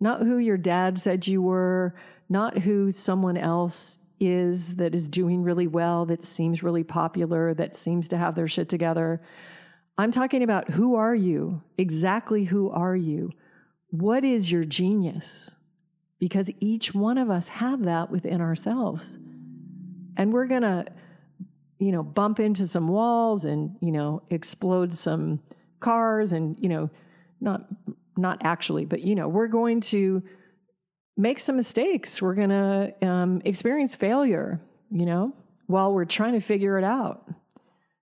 not 0.00 0.20
who 0.20 0.38
your 0.38 0.56
dad 0.56 0.98
said 0.98 1.26
you 1.26 1.42
were, 1.42 1.94
not 2.28 2.58
who 2.58 2.90
someone 2.90 3.36
else 3.36 3.98
is 4.20 4.76
that 4.76 4.94
is 4.94 5.08
doing 5.08 5.42
really 5.42 5.66
well, 5.66 6.06
that 6.06 6.24
seems 6.24 6.62
really 6.62 6.84
popular, 6.84 7.54
that 7.54 7.76
seems 7.76 8.08
to 8.08 8.16
have 8.16 8.34
their 8.34 8.48
shit 8.48 8.68
together. 8.68 9.20
I'm 9.96 10.10
talking 10.10 10.42
about 10.42 10.70
who 10.70 10.94
are 10.94 11.14
you? 11.14 11.62
Exactly 11.76 12.44
who 12.44 12.70
are 12.70 12.96
you? 12.96 13.32
What 13.90 14.24
is 14.24 14.50
your 14.50 14.64
genius? 14.64 15.54
Because 16.18 16.50
each 16.60 16.94
one 16.94 17.18
of 17.18 17.30
us 17.30 17.48
have 17.48 17.84
that 17.84 18.10
within 18.10 18.40
ourselves. 18.40 19.18
And 20.16 20.32
we're 20.32 20.46
going 20.46 20.62
to 20.62 20.86
you 21.78 21.92
know 21.92 22.02
bump 22.02 22.40
into 22.40 22.66
some 22.66 22.88
walls 22.88 23.44
and 23.44 23.76
you 23.80 23.92
know 23.92 24.22
explode 24.30 24.92
some 24.92 25.40
cars 25.78 26.32
and 26.32 26.58
you 26.58 26.68
know 26.68 26.90
not 27.40 27.68
not 28.18 28.40
actually, 28.42 28.84
but 28.84 29.00
you 29.00 29.14
know, 29.14 29.28
we're 29.28 29.46
going 29.46 29.80
to 29.80 30.22
make 31.18 31.40
some 31.40 31.56
mistakes. 31.56 32.22
We're 32.22 32.34
going 32.34 32.50
to 32.50 32.94
um, 33.06 33.42
experience 33.44 33.94
failure, 33.94 34.60
you 34.90 35.04
know, 35.04 35.34
while 35.66 35.92
we're 35.92 36.06
trying 36.06 36.32
to 36.32 36.40
figure 36.40 36.78
it 36.78 36.84
out. 36.84 37.28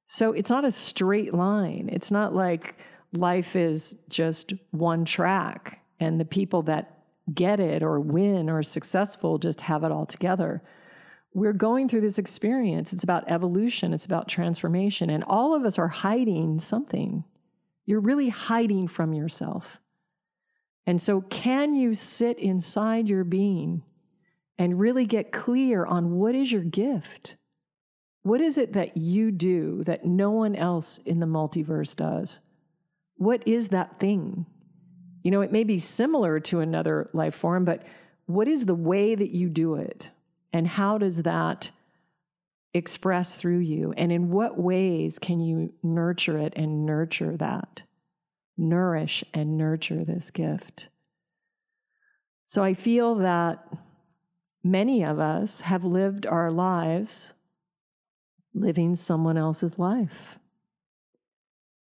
So 0.06 0.32
it's 0.32 0.50
not 0.50 0.64
a 0.64 0.70
straight 0.70 1.34
line. 1.34 1.88
It's 1.90 2.12
not 2.12 2.34
like 2.34 2.76
life 3.12 3.56
is 3.56 3.96
just 4.08 4.52
one 4.70 5.04
track 5.04 5.82
and 5.98 6.20
the 6.20 6.24
people 6.24 6.62
that 6.62 6.92
get 7.32 7.58
it 7.58 7.82
or 7.82 7.98
win 7.98 8.48
or 8.48 8.62
successful 8.62 9.38
just 9.38 9.62
have 9.62 9.82
it 9.82 9.90
all 9.90 10.06
together. 10.06 10.62
We're 11.34 11.54
going 11.54 11.88
through 11.88 12.02
this 12.02 12.18
experience. 12.18 12.92
It's 12.92 13.02
about 13.02 13.30
evolution, 13.30 13.92
it's 13.92 14.06
about 14.06 14.28
transformation, 14.28 15.10
and 15.10 15.24
all 15.24 15.54
of 15.54 15.64
us 15.64 15.78
are 15.78 15.88
hiding 15.88 16.60
something. 16.60 17.24
You're 17.84 18.00
really 18.00 18.28
hiding 18.28 18.88
from 18.88 19.12
yourself. 19.12 19.80
And 20.86 21.00
so, 21.00 21.20
can 21.20 21.74
you 21.74 21.94
sit 21.94 22.38
inside 22.38 23.08
your 23.08 23.24
being 23.24 23.82
and 24.58 24.78
really 24.78 25.04
get 25.04 25.32
clear 25.32 25.84
on 25.84 26.12
what 26.12 26.34
is 26.34 26.52
your 26.52 26.62
gift? 26.62 27.36
What 28.22 28.40
is 28.40 28.56
it 28.58 28.72
that 28.72 28.96
you 28.96 29.30
do 29.30 29.84
that 29.84 30.04
no 30.04 30.30
one 30.30 30.54
else 30.54 30.98
in 30.98 31.20
the 31.20 31.26
multiverse 31.26 31.94
does? 31.94 32.40
What 33.16 33.46
is 33.46 33.68
that 33.68 33.98
thing? 33.98 34.46
You 35.22 35.30
know, 35.30 35.40
it 35.40 35.52
may 35.52 35.64
be 35.64 35.78
similar 35.78 36.38
to 36.40 36.60
another 36.60 37.10
life 37.12 37.34
form, 37.34 37.64
but 37.64 37.84
what 38.26 38.48
is 38.48 38.66
the 38.66 38.74
way 38.74 39.14
that 39.14 39.30
you 39.30 39.48
do 39.48 39.74
it? 39.74 40.10
And 40.52 40.66
how 40.66 40.98
does 40.98 41.22
that 41.22 41.70
express 42.74 43.36
through 43.36 43.58
you? 43.58 43.92
And 43.96 44.12
in 44.12 44.30
what 44.30 44.58
ways 44.58 45.18
can 45.18 45.40
you 45.40 45.72
nurture 45.82 46.38
it 46.38 46.52
and 46.56 46.86
nurture 46.86 47.36
that? 47.36 47.82
Nourish 48.56 49.24
and 49.34 49.56
nurture 49.56 50.04
this 50.04 50.30
gift. 50.30 50.88
So 52.46 52.62
I 52.62 52.74
feel 52.74 53.16
that 53.16 53.66
many 54.62 55.04
of 55.04 55.18
us 55.18 55.60
have 55.62 55.84
lived 55.84 56.26
our 56.26 56.50
lives 56.50 57.34
living 58.54 58.96
someone 58.96 59.36
else's 59.36 59.78
life. 59.78 60.38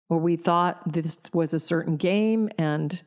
Or 0.08 0.18
we 0.18 0.36
thought 0.36 0.92
this 0.92 1.22
was 1.32 1.54
a 1.54 1.58
certain 1.58 1.96
game 1.96 2.48
and 2.58 3.02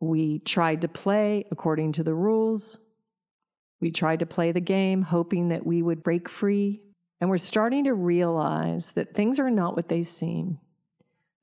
we 0.00 0.40
tried 0.40 0.82
to 0.82 0.88
play 0.88 1.44
according 1.50 1.92
to 1.92 2.02
the 2.02 2.14
rules. 2.14 2.78
We 3.80 3.90
tried 3.90 4.20
to 4.20 4.26
play 4.26 4.52
the 4.52 4.60
game 4.60 5.02
hoping 5.02 5.48
that 5.48 5.66
we 5.66 5.82
would 5.82 6.02
break 6.02 6.28
free. 6.28 6.80
And 7.20 7.30
we're 7.30 7.38
starting 7.38 7.84
to 7.84 7.94
realize 7.94 8.92
that 8.92 9.14
things 9.14 9.38
are 9.38 9.50
not 9.50 9.76
what 9.76 9.88
they 9.88 10.02
seem. 10.02 10.58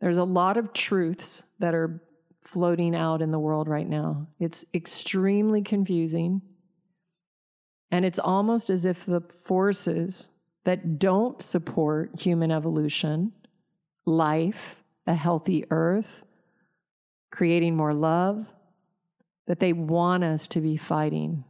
There's 0.02 0.18
a 0.18 0.24
lot 0.24 0.58
of 0.58 0.74
truths 0.74 1.46
that 1.60 1.76
are 1.76 2.02
floating 2.42 2.96
out 2.96 3.22
in 3.22 3.32
the 3.32 3.40
world 3.40 3.70
right 3.70 3.88
now. 3.88 4.28
It's 4.40 4.66
extremely 4.74 5.62
confusing. 5.62 6.42
And 7.92 8.04
it's 8.04 8.20
almost 8.20 8.70
as 8.70 8.86
if 8.86 9.06
the 9.06 9.22
forces 9.22 10.30
that 10.64 10.98
don't 11.00 11.42
support 11.42 12.20
human 12.20 12.52
evolution, 12.52 13.32
life, 14.06 14.84
a 15.06 15.14
healthy 15.14 15.66
earth, 15.70 16.24
creating 17.32 17.76
more 17.76 17.94
love, 17.94 18.46
that 19.48 19.60
they 19.60 19.74
want 19.74 20.24
us 20.24 20.48
to 20.48 20.62
be 20.62 20.78
fighting. 20.78 21.44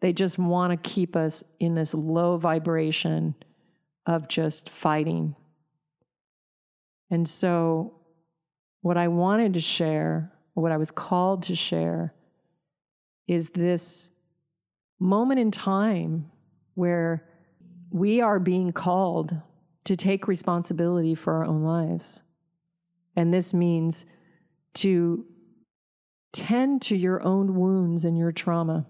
They 0.00 0.12
just 0.12 0.38
want 0.38 0.70
to 0.72 0.88
keep 0.90 1.14
us 1.14 1.44
in 1.58 1.74
this 1.74 1.92
low 1.92 2.36
vibration 2.36 3.34
of 4.06 4.28
just 4.28 4.70
fighting. 4.70 5.36
And 7.10 7.28
so, 7.28 7.94
what 8.82 8.96
I 8.96 9.08
wanted 9.08 9.54
to 9.54 9.60
share, 9.60 10.32
what 10.54 10.72
I 10.72 10.76
was 10.76 10.90
called 10.90 11.42
to 11.44 11.54
share, 11.54 12.14
is 13.26 13.50
this 13.50 14.10
moment 14.98 15.40
in 15.40 15.50
time 15.50 16.30
where 16.74 17.26
we 17.90 18.20
are 18.20 18.38
being 18.38 18.72
called 18.72 19.36
to 19.84 19.96
take 19.96 20.28
responsibility 20.28 21.14
for 21.14 21.34
our 21.34 21.44
own 21.44 21.62
lives. 21.62 22.22
And 23.16 23.34
this 23.34 23.52
means 23.52 24.06
to 24.74 25.24
tend 26.32 26.82
to 26.82 26.96
your 26.96 27.22
own 27.22 27.56
wounds 27.56 28.04
and 28.04 28.16
your 28.16 28.30
trauma, 28.30 28.86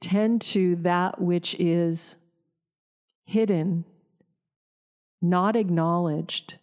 tend 0.00 0.40
to 0.40 0.76
that 0.76 1.20
which 1.20 1.56
is 1.58 2.16
hidden, 3.24 3.84
not 5.20 5.56
acknowledged, 5.56 6.58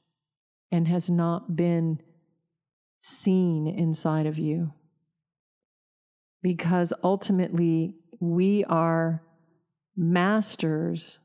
and 0.71 0.87
has 0.87 1.09
not 1.09 1.55
been 1.55 2.01
seen 2.99 3.67
inside 3.67 4.25
of 4.25 4.37
you. 4.37 4.73
Because 6.41 6.93
ultimately, 7.03 7.95
we 8.19 8.63
are 8.65 9.21
masters 9.95 11.19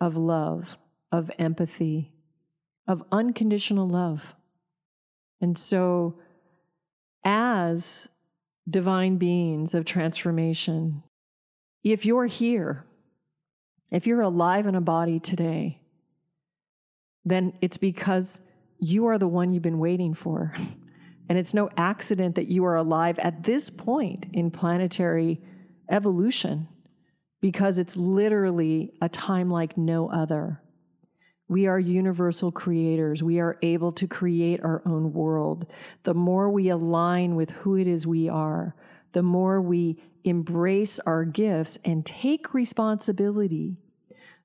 of 0.00 0.16
love, 0.16 0.76
of 1.12 1.30
empathy, 1.38 2.12
of 2.88 3.02
unconditional 3.12 3.88
love. 3.88 4.34
And 5.40 5.56
so, 5.56 6.18
as 7.24 8.08
divine 8.68 9.16
beings 9.16 9.74
of 9.74 9.84
transformation, 9.84 11.02
if 11.82 12.06
you're 12.06 12.26
here, 12.26 12.84
if 13.90 14.06
you're 14.06 14.22
alive 14.22 14.66
in 14.66 14.74
a 14.74 14.80
body 14.80 15.20
today, 15.20 15.80
then 17.24 17.52
it's 17.60 17.76
because 17.76 18.40
you 18.78 19.06
are 19.06 19.18
the 19.18 19.28
one 19.28 19.52
you've 19.52 19.62
been 19.62 19.78
waiting 19.78 20.14
for. 20.14 20.54
and 21.28 21.38
it's 21.38 21.54
no 21.54 21.70
accident 21.76 22.34
that 22.34 22.48
you 22.48 22.64
are 22.64 22.76
alive 22.76 23.18
at 23.18 23.44
this 23.44 23.70
point 23.70 24.26
in 24.32 24.50
planetary 24.50 25.40
evolution 25.88 26.68
because 27.40 27.78
it's 27.78 27.96
literally 27.96 28.92
a 29.00 29.08
time 29.08 29.50
like 29.50 29.76
no 29.76 30.10
other. 30.10 30.60
We 31.46 31.66
are 31.66 31.78
universal 31.78 32.50
creators. 32.50 33.22
We 33.22 33.38
are 33.38 33.58
able 33.62 33.92
to 33.92 34.06
create 34.06 34.64
our 34.64 34.82
own 34.86 35.12
world. 35.12 35.66
The 36.04 36.14
more 36.14 36.50
we 36.50 36.70
align 36.70 37.36
with 37.36 37.50
who 37.50 37.76
it 37.76 37.86
is 37.86 38.06
we 38.06 38.28
are, 38.28 38.74
the 39.12 39.22
more 39.22 39.60
we 39.60 40.02
embrace 40.24 40.98
our 41.00 41.24
gifts 41.24 41.78
and 41.84 42.04
take 42.04 42.54
responsibility, 42.54 43.76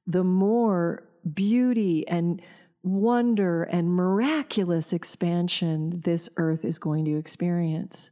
the 0.05 0.25
more 0.25 1.07
beauty 1.33 2.05
and 2.07 2.41
wonder 2.83 3.63
and 3.63 3.93
miraculous 3.93 4.93
expansion 4.93 6.01
this 6.01 6.29
earth 6.37 6.63
is 6.63 6.79
going 6.79 7.05
to 7.05 7.17
experience. 7.17 8.11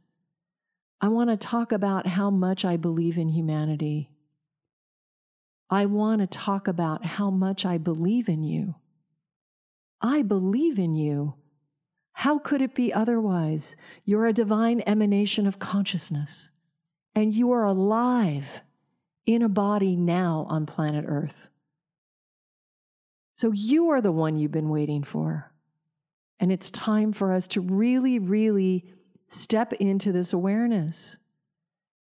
I 1.00 1.08
want 1.08 1.30
to 1.30 1.36
talk 1.36 1.72
about 1.72 2.06
how 2.06 2.30
much 2.30 2.64
I 2.64 2.76
believe 2.76 3.16
in 3.16 3.28
humanity. 3.28 4.10
I 5.70 5.86
want 5.86 6.20
to 6.20 6.26
talk 6.26 6.66
about 6.66 7.04
how 7.04 7.30
much 7.30 7.64
I 7.64 7.78
believe 7.78 8.28
in 8.28 8.42
you. 8.42 8.74
I 10.00 10.22
believe 10.22 10.78
in 10.78 10.94
you. 10.94 11.34
How 12.12 12.38
could 12.38 12.62
it 12.62 12.74
be 12.74 12.92
otherwise? 12.92 13.76
You're 14.04 14.26
a 14.26 14.32
divine 14.32 14.82
emanation 14.86 15.46
of 15.46 15.58
consciousness, 15.58 16.50
and 17.14 17.32
you 17.32 17.52
are 17.52 17.64
alive 17.64 18.62
in 19.24 19.42
a 19.42 19.48
body 19.48 19.94
now 19.94 20.46
on 20.48 20.66
planet 20.66 21.04
Earth. 21.06 21.48
So 23.38 23.52
you 23.52 23.90
are 23.90 24.00
the 24.00 24.10
one 24.10 24.36
you've 24.36 24.50
been 24.50 24.68
waiting 24.68 25.04
for. 25.04 25.52
And 26.40 26.50
it's 26.50 26.72
time 26.72 27.12
for 27.12 27.32
us 27.32 27.46
to 27.48 27.60
really, 27.60 28.18
really 28.18 28.84
step 29.28 29.72
into 29.74 30.10
this 30.10 30.32
awareness 30.32 31.18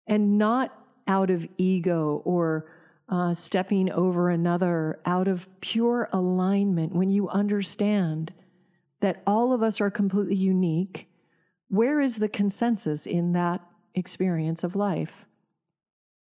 and 0.07 0.37
not 0.37 0.73
out 1.05 1.29
of 1.29 1.45
ego 1.57 2.21
or 2.23 2.71
uh, 3.09 3.33
stepping 3.33 3.91
over 3.91 4.29
another 4.29 5.01
out 5.05 5.27
of 5.27 5.49
pure 5.59 6.07
alignment, 6.13 6.95
when 6.95 7.09
you 7.09 7.27
understand 7.27 8.31
that 9.01 9.21
all 9.27 9.51
of 9.51 9.61
us 9.61 9.81
are 9.81 9.91
completely 9.91 10.35
unique, 10.35 11.09
where 11.67 11.99
is 11.99 12.19
the 12.19 12.29
consensus 12.29 13.05
in 13.05 13.33
that 13.33 13.59
experience 13.95 14.63
of 14.63 14.77
life? 14.77 15.25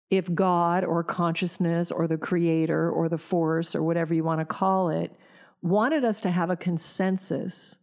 If 0.10 0.34
God 0.34 0.84
or 0.84 1.04
consciousness 1.04 1.92
or 1.92 2.08
the 2.08 2.18
creator 2.18 2.90
or 2.90 3.10
the 3.10 3.18
force 3.18 3.76
or 3.76 3.84
whatever 3.84 4.14
you 4.14 4.24
want 4.24 4.40
to 4.40 4.46
call 4.46 4.90
it 4.90 5.16
wanted 5.62 6.04
us 6.04 6.22
to 6.22 6.32
have 6.32 6.50
a 6.50 6.56
consensus, 6.56 7.78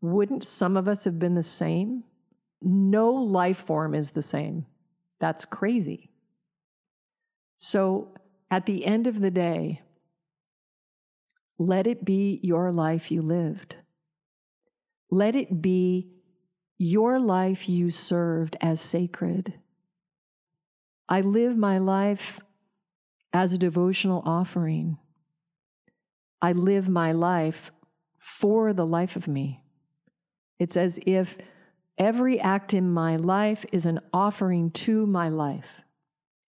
wouldn't 0.00 0.44
some 0.44 0.76
of 0.76 0.88
us 0.88 1.04
have 1.04 1.18
been 1.18 1.34
the 1.34 1.42
same? 1.42 2.04
No 2.62 3.12
life 3.12 3.58
form 3.58 3.94
is 3.94 4.10
the 4.10 4.22
same. 4.22 4.66
That's 5.20 5.44
crazy. 5.44 6.10
So 7.56 8.14
at 8.50 8.66
the 8.66 8.86
end 8.86 9.06
of 9.06 9.20
the 9.20 9.30
day, 9.30 9.82
let 11.58 11.86
it 11.86 12.04
be 12.04 12.40
your 12.42 12.72
life 12.72 13.10
you 13.10 13.22
lived. 13.22 13.76
Let 15.10 15.36
it 15.36 15.62
be 15.62 16.10
your 16.78 17.20
life 17.20 17.68
you 17.68 17.90
served 17.90 18.56
as 18.60 18.80
sacred. 18.80 19.54
I 21.08 21.20
live 21.20 21.56
my 21.56 21.78
life 21.78 22.40
as 23.32 23.52
a 23.52 23.58
devotional 23.58 24.22
offering. 24.24 24.98
I 26.40 26.52
live 26.52 26.88
my 26.88 27.12
life 27.12 27.70
for 28.18 28.72
the 28.72 28.86
life 28.86 29.16
of 29.16 29.28
me. 29.28 29.62
It's 30.58 30.76
as 30.76 30.98
if 31.06 31.36
every 31.98 32.40
act 32.40 32.74
in 32.74 32.90
my 32.90 33.16
life 33.16 33.64
is 33.72 33.86
an 33.86 34.00
offering 34.12 34.70
to 34.70 35.06
my 35.06 35.28
life 35.28 35.84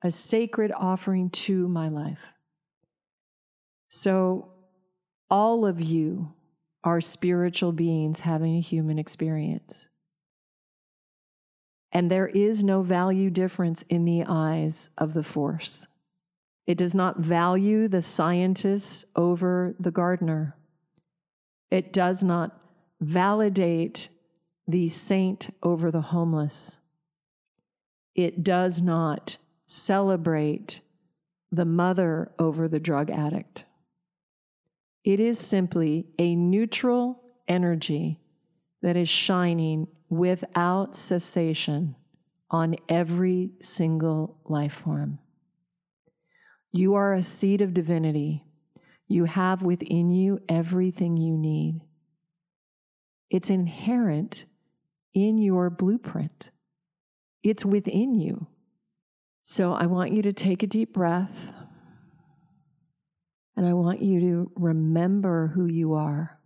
a 0.03 0.11
sacred 0.11 0.71
offering 0.75 1.29
to 1.29 1.67
my 1.67 1.89
life. 1.89 2.33
So, 3.89 4.51
all 5.29 5.65
of 5.65 5.81
you 5.81 6.33
are 6.83 7.01
spiritual 7.01 7.71
beings 7.71 8.21
having 8.21 8.55
a 8.57 8.61
human 8.61 8.99
experience. 8.99 9.89
And 11.91 12.11
there 12.11 12.27
is 12.27 12.63
no 12.63 12.81
value 12.81 13.29
difference 13.29 13.83
in 13.83 14.05
the 14.05 14.25
eyes 14.27 14.89
of 14.97 15.13
the 15.13 15.23
force. 15.23 15.87
It 16.65 16.77
does 16.77 16.93
not 16.93 17.19
value 17.19 17.87
the 17.87 18.01
scientist 18.01 19.05
over 19.15 19.73
the 19.79 19.91
gardener. 19.91 20.55
It 21.71 21.93
does 21.93 22.23
not 22.23 22.59
validate 22.99 24.09
the 24.67 24.89
saint 24.89 25.53
over 25.63 25.91
the 25.91 26.01
homeless. 26.01 26.79
It 28.15 28.43
does 28.43 28.81
not 28.81 29.37
celebrate 29.65 30.81
the 31.51 31.65
mother 31.65 32.31
over 32.37 32.67
the 32.67 32.79
drug 32.79 33.09
addict. 33.09 33.63
It 35.05 35.21
is 35.21 35.39
simply 35.39 36.07
a 36.19 36.35
neutral 36.35 37.21
energy 37.47 38.19
that 38.81 38.97
is 38.97 39.07
shining 39.07 39.87
without 40.09 40.95
cessation 40.95 41.95
on 42.49 42.75
every 42.87 43.51
single 43.59 44.37
life 44.45 44.73
form. 44.73 45.19
You 46.71 46.95
are 46.95 47.13
a 47.13 47.21
seed 47.21 47.61
of 47.61 47.73
divinity. 47.73 48.43
You 49.07 49.25
have 49.25 49.61
within 49.61 50.09
you 50.09 50.39
everything 50.47 51.17
you 51.17 51.37
need. 51.37 51.81
It's 53.29 53.49
inherent 53.49 54.45
in 55.13 55.37
your 55.37 55.69
blueprint, 55.69 56.51
it's 57.43 57.65
within 57.65 58.13
you. 58.13 58.47
So 59.41 59.73
I 59.73 59.85
want 59.85 60.11
you 60.11 60.21
to 60.23 60.33
take 60.33 60.61
a 60.61 60.67
deep 60.67 60.93
breath 60.93 61.47
and 63.55 63.65
I 63.65 63.73
want 63.73 64.03
you 64.03 64.19
to 64.19 64.51
remember 64.55 65.47
who 65.55 65.65
you 65.65 65.93
are. 65.93 66.36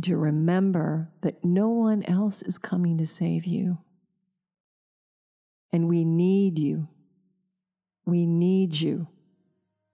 To 0.00 0.16
remember 0.16 1.10
that 1.20 1.44
no 1.44 1.68
one 1.68 2.02
else 2.04 2.42
is 2.42 2.58
coming 2.58 2.98
to 2.98 3.06
save 3.06 3.44
you. 3.44 3.78
And 5.70 5.88
we 5.88 6.04
need 6.04 6.58
you. 6.58 6.88
We 8.06 8.26
need 8.26 8.74
you 8.74 9.08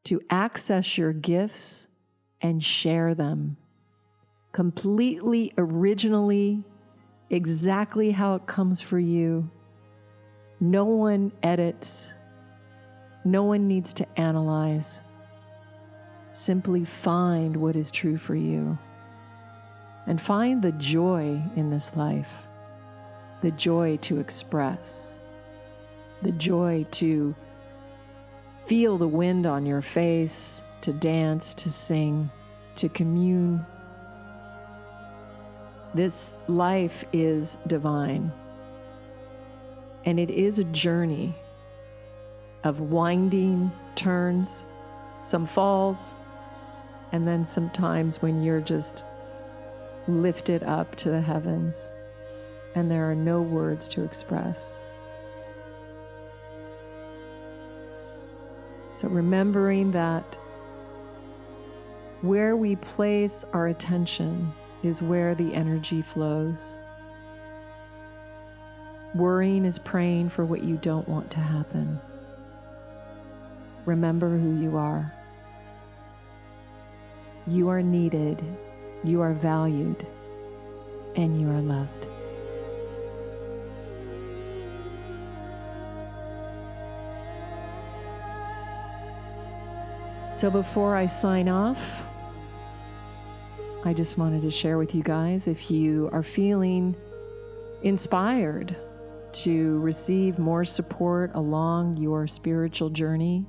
to 0.04 0.20
access 0.30 0.96
your 0.96 1.12
gifts 1.12 1.88
and 2.40 2.62
share 2.62 3.14
them 3.14 3.56
completely, 4.52 5.52
originally, 5.58 6.62
exactly 7.28 8.12
how 8.12 8.34
it 8.34 8.46
comes 8.46 8.80
for 8.80 8.98
you 8.98 9.50
no 10.60 10.84
one 10.84 11.30
edits. 11.42 12.14
No 13.24 13.44
one 13.44 13.68
needs 13.68 13.94
to 13.94 14.20
analyze. 14.20 15.02
Simply 16.32 16.84
find 16.84 17.56
what 17.56 17.76
is 17.76 17.90
true 17.90 18.16
for 18.16 18.34
you 18.34 18.78
and 20.08 20.18
find 20.18 20.62
the 20.62 20.72
joy 20.72 21.40
in 21.54 21.68
this 21.68 21.94
life, 21.94 22.48
the 23.42 23.50
joy 23.50 23.98
to 23.98 24.18
express, 24.18 25.20
the 26.22 26.32
joy 26.32 26.84
to 26.90 27.36
feel 28.56 28.96
the 28.96 29.06
wind 29.06 29.44
on 29.44 29.66
your 29.66 29.82
face, 29.82 30.64
to 30.80 30.94
dance, 30.94 31.52
to 31.52 31.70
sing, 31.70 32.30
to 32.74 32.88
commune. 32.88 33.64
This 35.92 36.32
life 36.46 37.04
is 37.12 37.58
divine. 37.66 38.32
And 40.06 40.18
it 40.18 40.30
is 40.30 40.58
a 40.58 40.64
journey 40.64 41.36
of 42.64 42.80
winding 42.80 43.70
turns, 43.94 44.64
some 45.20 45.44
falls, 45.44 46.16
and 47.12 47.28
then 47.28 47.44
some 47.44 47.68
times 47.68 48.22
when 48.22 48.42
you're 48.42 48.62
just 48.62 49.04
lifted 50.08 50.62
up 50.62 50.96
to 50.96 51.10
the 51.10 51.20
heavens 51.20 51.92
and 52.74 52.90
there 52.90 53.10
are 53.10 53.14
no 53.14 53.42
words 53.42 53.88
to 53.88 54.04
express. 54.04 54.82
So, 58.92 59.08
remembering 59.08 59.90
that 59.92 60.36
where 62.20 62.56
we 62.56 62.76
place 62.76 63.44
our 63.52 63.68
attention 63.68 64.52
is 64.82 65.02
where 65.02 65.34
the 65.34 65.54
energy 65.54 66.02
flows. 66.02 66.78
Worrying 69.14 69.64
is 69.64 69.78
praying 69.78 70.28
for 70.30 70.44
what 70.44 70.62
you 70.62 70.76
don't 70.76 71.08
want 71.08 71.30
to 71.32 71.40
happen. 71.40 72.00
Remember 73.86 74.36
who 74.36 74.60
you 74.60 74.76
are. 74.76 75.12
You 77.46 77.68
are 77.68 77.82
needed, 77.82 78.42
you 79.04 79.20
are 79.20 79.32
valued, 79.32 80.06
and 81.16 81.40
you 81.40 81.48
are 81.50 81.60
loved. 81.60 82.08
So 90.32 90.50
before 90.50 90.94
I 90.94 91.06
sign 91.06 91.48
off, 91.48 92.04
I 93.84 93.92
just 93.92 94.18
wanted 94.18 94.42
to 94.42 94.50
share 94.50 94.78
with 94.78 94.94
you 94.94 95.02
guys 95.02 95.48
if 95.48 95.70
you 95.70 96.08
are 96.12 96.22
feeling 96.22 96.94
inspired 97.82 98.76
to 99.32 99.78
receive 99.80 100.38
more 100.38 100.64
support 100.64 101.30
along 101.34 101.96
your 101.96 102.26
spiritual 102.26 102.90
journey, 102.90 103.46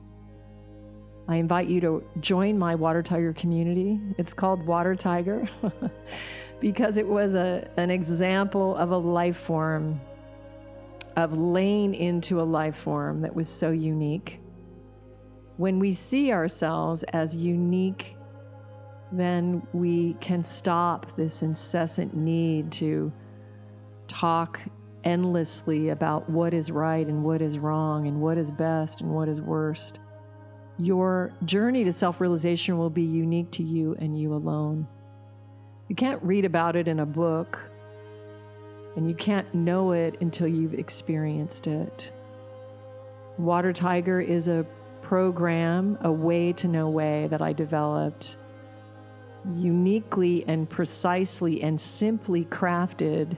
I 1.30 1.36
invite 1.36 1.68
you 1.68 1.80
to 1.82 2.04
join 2.20 2.58
my 2.58 2.74
Water 2.74 3.04
Tiger 3.04 3.34
community. 3.34 4.02
It's 4.18 4.34
called 4.34 4.65
Water 4.65 4.96
Tiger 4.96 5.48
because 6.60 6.98
it 6.98 7.08
was 7.08 7.36
a, 7.36 7.70
an 7.78 7.92
example 7.92 8.76
of 8.76 8.89
a 8.89 8.98
life 8.98 9.38
form, 9.38 10.02
of 11.15 11.38
laying 11.38 11.94
into 11.94 12.42
a 12.42 12.44
life 12.44 12.76
form 12.76 13.22
that 13.22 13.36
was 13.36 13.48
so 13.48 13.70
unique. 13.70 14.39
When 15.58 15.78
we 15.78 15.92
see 15.92 16.34
ourselves 16.34 17.04
as 17.04 17.36
unique, 17.36 18.18
then 19.12 19.62
we 19.72 20.15
can 20.15 20.44
stop 20.44 21.15
this 21.15 21.44
incessant 21.44 22.15
need 22.15 22.72
to 22.72 23.13
talk 24.08 24.60
endlessly 25.04 25.89
about 25.89 26.28
what 26.28 26.56
is 26.56 26.72
right 26.72 27.06
and 27.06 27.24
what 27.24 27.39
is 27.39 27.60
wrong 27.60 28.08
and 28.08 28.20
what 28.20 28.39
is 28.39 28.50
best 28.50 29.02
and 29.02 29.12
what 29.12 29.30
is 29.30 29.39
worst. 29.39 30.00
Your 30.80 31.34
journey 31.44 31.84
to 31.84 31.92
self 31.92 32.22
realization 32.22 32.78
will 32.78 32.89
be 32.89 33.04
unique 33.04 33.52
to 33.52 33.63
you 33.63 33.98
and 34.00 34.18
you 34.18 34.34
alone. 34.34 34.88
You 35.89 35.96
can't 35.96 36.24
read 36.24 36.46
about 36.46 36.78
it 36.78 36.88
in 36.88 37.02
a 37.02 37.06
book, 37.06 37.70
and 38.96 39.08
you 39.08 39.13
can't 39.13 39.54
know 39.54 39.92
it 39.92 40.22
until 40.22 40.48
you've 40.48 40.74
experienced 40.74 41.68
it. 41.68 42.13
Water 43.38 43.74
Tiger 43.74 44.22
is 44.22 44.48
a 44.48 44.65
program, 45.02 45.98
a 46.02 46.12
way 46.12 46.54
to 46.54 46.68
know 46.68 46.89
way 46.89 47.28
that 47.28 47.42
I 47.42 47.52
developed 47.52 48.38
uniquely 49.56 50.46
and 50.48 50.70
precisely 50.70 51.62
and 51.62 51.80
simply 51.80 52.46
crafted 52.46 53.36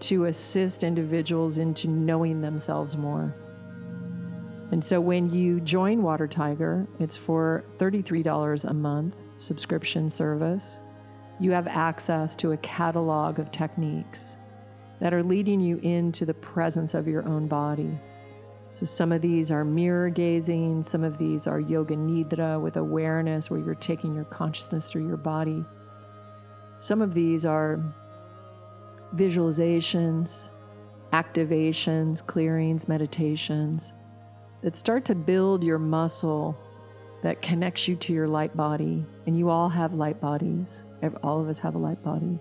to 0.00 0.24
assist 0.24 0.82
individuals 0.82 1.58
into 1.58 1.88
knowing 1.88 2.40
themselves 2.40 2.96
more. 2.96 3.34
And 4.74 4.84
so 4.84 5.00
when 5.00 5.32
you 5.32 5.60
join 5.60 6.02
Water 6.02 6.26
Tiger, 6.26 6.84
it's 6.98 7.16
for 7.16 7.64
$33 7.78 8.64
a 8.68 8.74
month 8.74 9.14
subscription 9.36 10.10
service. 10.10 10.82
You 11.38 11.52
have 11.52 11.68
access 11.68 12.34
to 12.34 12.50
a 12.50 12.56
catalog 12.56 13.38
of 13.38 13.52
techniques 13.52 14.36
that 14.98 15.14
are 15.14 15.22
leading 15.22 15.60
you 15.60 15.76
into 15.84 16.26
the 16.26 16.34
presence 16.34 16.92
of 16.92 17.06
your 17.06 17.24
own 17.24 17.46
body. 17.46 17.96
So, 18.72 18.84
some 18.84 19.12
of 19.12 19.22
these 19.22 19.52
are 19.52 19.64
mirror 19.64 20.10
gazing, 20.10 20.82
some 20.82 21.04
of 21.04 21.18
these 21.18 21.46
are 21.46 21.60
yoga 21.60 21.94
nidra 21.94 22.60
with 22.60 22.76
awareness, 22.76 23.52
where 23.52 23.60
you're 23.60 23.76
taking 23.76 24.12
your 24.12 24.24
consciousness 24.24 24.90
through 24.90 25.06
your 25.06 25.16
body. 25.16 25.64
Some 26.80 27.00
of 27.00 27.14
these 27.14 27.46
are 27.46 27.80
visualizations, 29.14 30.50
activations, 31.12 32.26
clearings, 32.26 32.88
meditations 32.88 33.92
that 34.64 34.76
start 34.76 35.04
to 35.04 35.14
build 35.14 35.62
your 35.62 35.78
muscle 35.78 36.58
that 37.20 37.42
connects 37.42 37.86
you 37.86 37.96
to 37.96 38.14
your 38.14 38.26
light 38.26 38.56
body. 38.56 39.04
And 39.26 39.38
you 39.38 39.50
all 39.50 39.68
have 39.68 39.92
light 39.92 40.22
bodies. 40.22 40.84
All 41.22 41.38
of 41.38 41.48
us 41.48 41.58
have 41.58 41.74
a 41.74 41.78
light 41.78 42.02
body. 42.02 42.38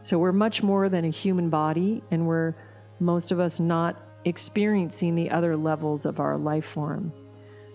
So 0.00 0.18
we're 0.18 0.32
much 0.32 0.62
more 0.62 0.88
than 0.88 1.04
a 1.04 1.10
human 1.10 1.50
body, 1.50 2.02
and 2.10 2.26
we're 2.26 2.54
most 2.98 3.30
of 3.30 3.40
us 3.40 3.60
not 3.60 4.00
experiencing 4.24 5.14
the 5.14 5.30
other 5.30 5.54
levels 5.54 6.06
of 6.06 6.18
our 6.18 6.38
life 6.38 6.64
form. 6.64 7.12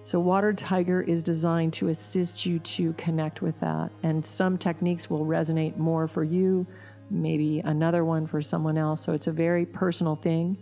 So, 0.04 0.20
Water 0.20 0.52
Tiger 0.54 1.02
is 1.02 1.22
designed 1.22 1.74
to 1.74 1.90
assist 1.90 2.48
you 2.48 2.58
to 2.60 2.94
connect 2.94 3.44
with 3.44 3.60
that. 3.60 3.92
And 4.02 4.26
some 4.26 4.58
techniques 4.58 5.12
will 5.12 5.26
resonate 5.26 5.78
more 5.78 6.08
for 6.08 6.24
you, 6.24 6.66
maybe 7.12 7.60
another 7.60 8.04
one 8.04 8.26
for 8.26 8.42
someone 8.42 8.78
else. 8.78 9.02
So 9.02 9.14
it's 9.14 9.28
a 9.28 9.32
very 9.32 9.66
personal 9.66 10.16
thing. 10.16 10.58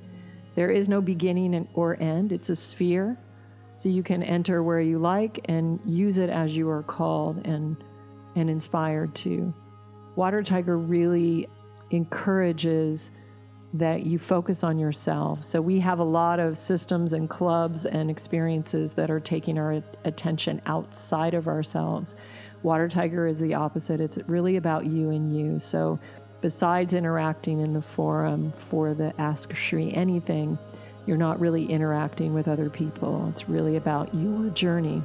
There 0.57 0.71
is 0.71 0.89
no 0.89 1.01
beginning 1.01 1.67
or 1.75 2.01
end, 2.01 2.31
it's 2.31 2.49
a 2.49 2.55
sphere. 2.55 3.15
So 3.75 3.89
you 3.89 4.01
can 4.01 4.23
enter 4.23 4.63
where 4.63 4.81
you 4.81 4.97
like 4.97 5.39
and 5.45 5.79
use 5.85 6.17
it 6.17 6.31
as 6.31 6.57
you 6.57 6.67
are 6.71 6.81
called 6.81 7.45
and, 7.45 7.77
and 8.35 8.49
inspired 8.49 9.13
to. 9.17 9.53
Water 10.15 10.41
Tiger 10.41 10.79
really 10.79 11.47
encourages 11.91 13.11
that 13.75 14.01
you 14.07 14.17
focus 14.17 14.63
on 14.63 14.79
yourself. 14.79 15.43
So 15.43 15.61
we 15.61 15.79
have 15.81 15.99
a 15.99 16.03
lot 16.03 16.39
of 16.39 16.57
systems 16.57 17.13
and 17.13 17.29
clubs 17.29 17.85
and 17.85 18.09
experiences 18.09 18.93
that 18.93 19.11
are 19.11 19.19
taking 19.19 19.59
our 19.59 19.83
attention 20.05 20.59
outside 20.65 21.35
of 21.35 21.47
ourselves. 21.47 22.15
Water 22.63 22.89
Tiger 22.89 23.27
is 23.27 23.39
the 23.39 23.53
opposite. 23.53 24.01
It's 24.01 24.17
really 24.25 24.57
about 24.57 24.87
you 24.87 25.11
and 25.11 25.37
you. 25.37 25.59
So 25.59 25.99
besides 26.47 26.93
interacting 26.93 27.59
in 27.59 27.73
the 27.73 27.81
forum 27.81 28.53
for 28.55 28.93
the 28.93 29.13
Ask 29.19 29.53
Shri 29.53 29.93
anything, 29.93 30.57
you're 31.05 31.17
not 31.17 31.41
really 31.41 31.65
interacting 31.65 32.33
with 32.33 32.47
other 32.47 32.69
people. 32.69 33.27
It's 33.27 33.49
really 33.49 33.75
about 33.75 34.15
your 34.15 34.49
journey. 34.51 35.03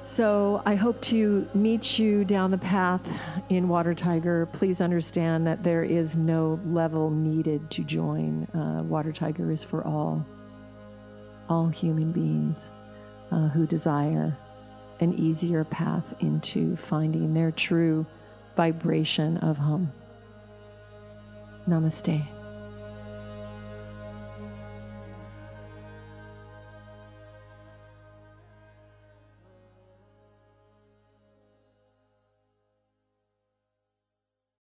So 0.00 0.64
I 0.66 0.74
hope 0.74 1.00
to 1.02 1.48
meet 1.54 2.00
you 2.00 2.24
down 2.24 2.50
the 2.50 2.58
path 2.58 3.08
in 3.50 3.68
Water 3.68 3.94
Tiger. 3.94 4.46
Please 4.46 4.80
understand 4.80 5.46
that 5.46 5.62
there 5.62 5.84
is 5.84 6.16
no 6.16 6.58
level 6.66 7.08
needed 7.08 7.70
to 7.70 7.84
join. 7.84 8.46
Uh, 8.46 8.82
Water 8.82 9.12
Tiger 9.12 9.52
is 9.52 9.62
for 9.62 9.86
all, 9.86 10.26
all 11.48 11.68
human 11.68 12.10
beings 12.10 12.72
uh, 13.30 13.46
who 13.50 13.64
desire 13.64 14.36
an 14.98 15.14
easier 15.14 15.62
path 15.62 16.14
into 16.18 16.74
finding 16.74 17.32
their 17.32 17.52
true 17.52 18.04
vibration 18.58 19.36
of 19.36 19.56
hum. 19.56 19.92
Namaste. 21.68 22.26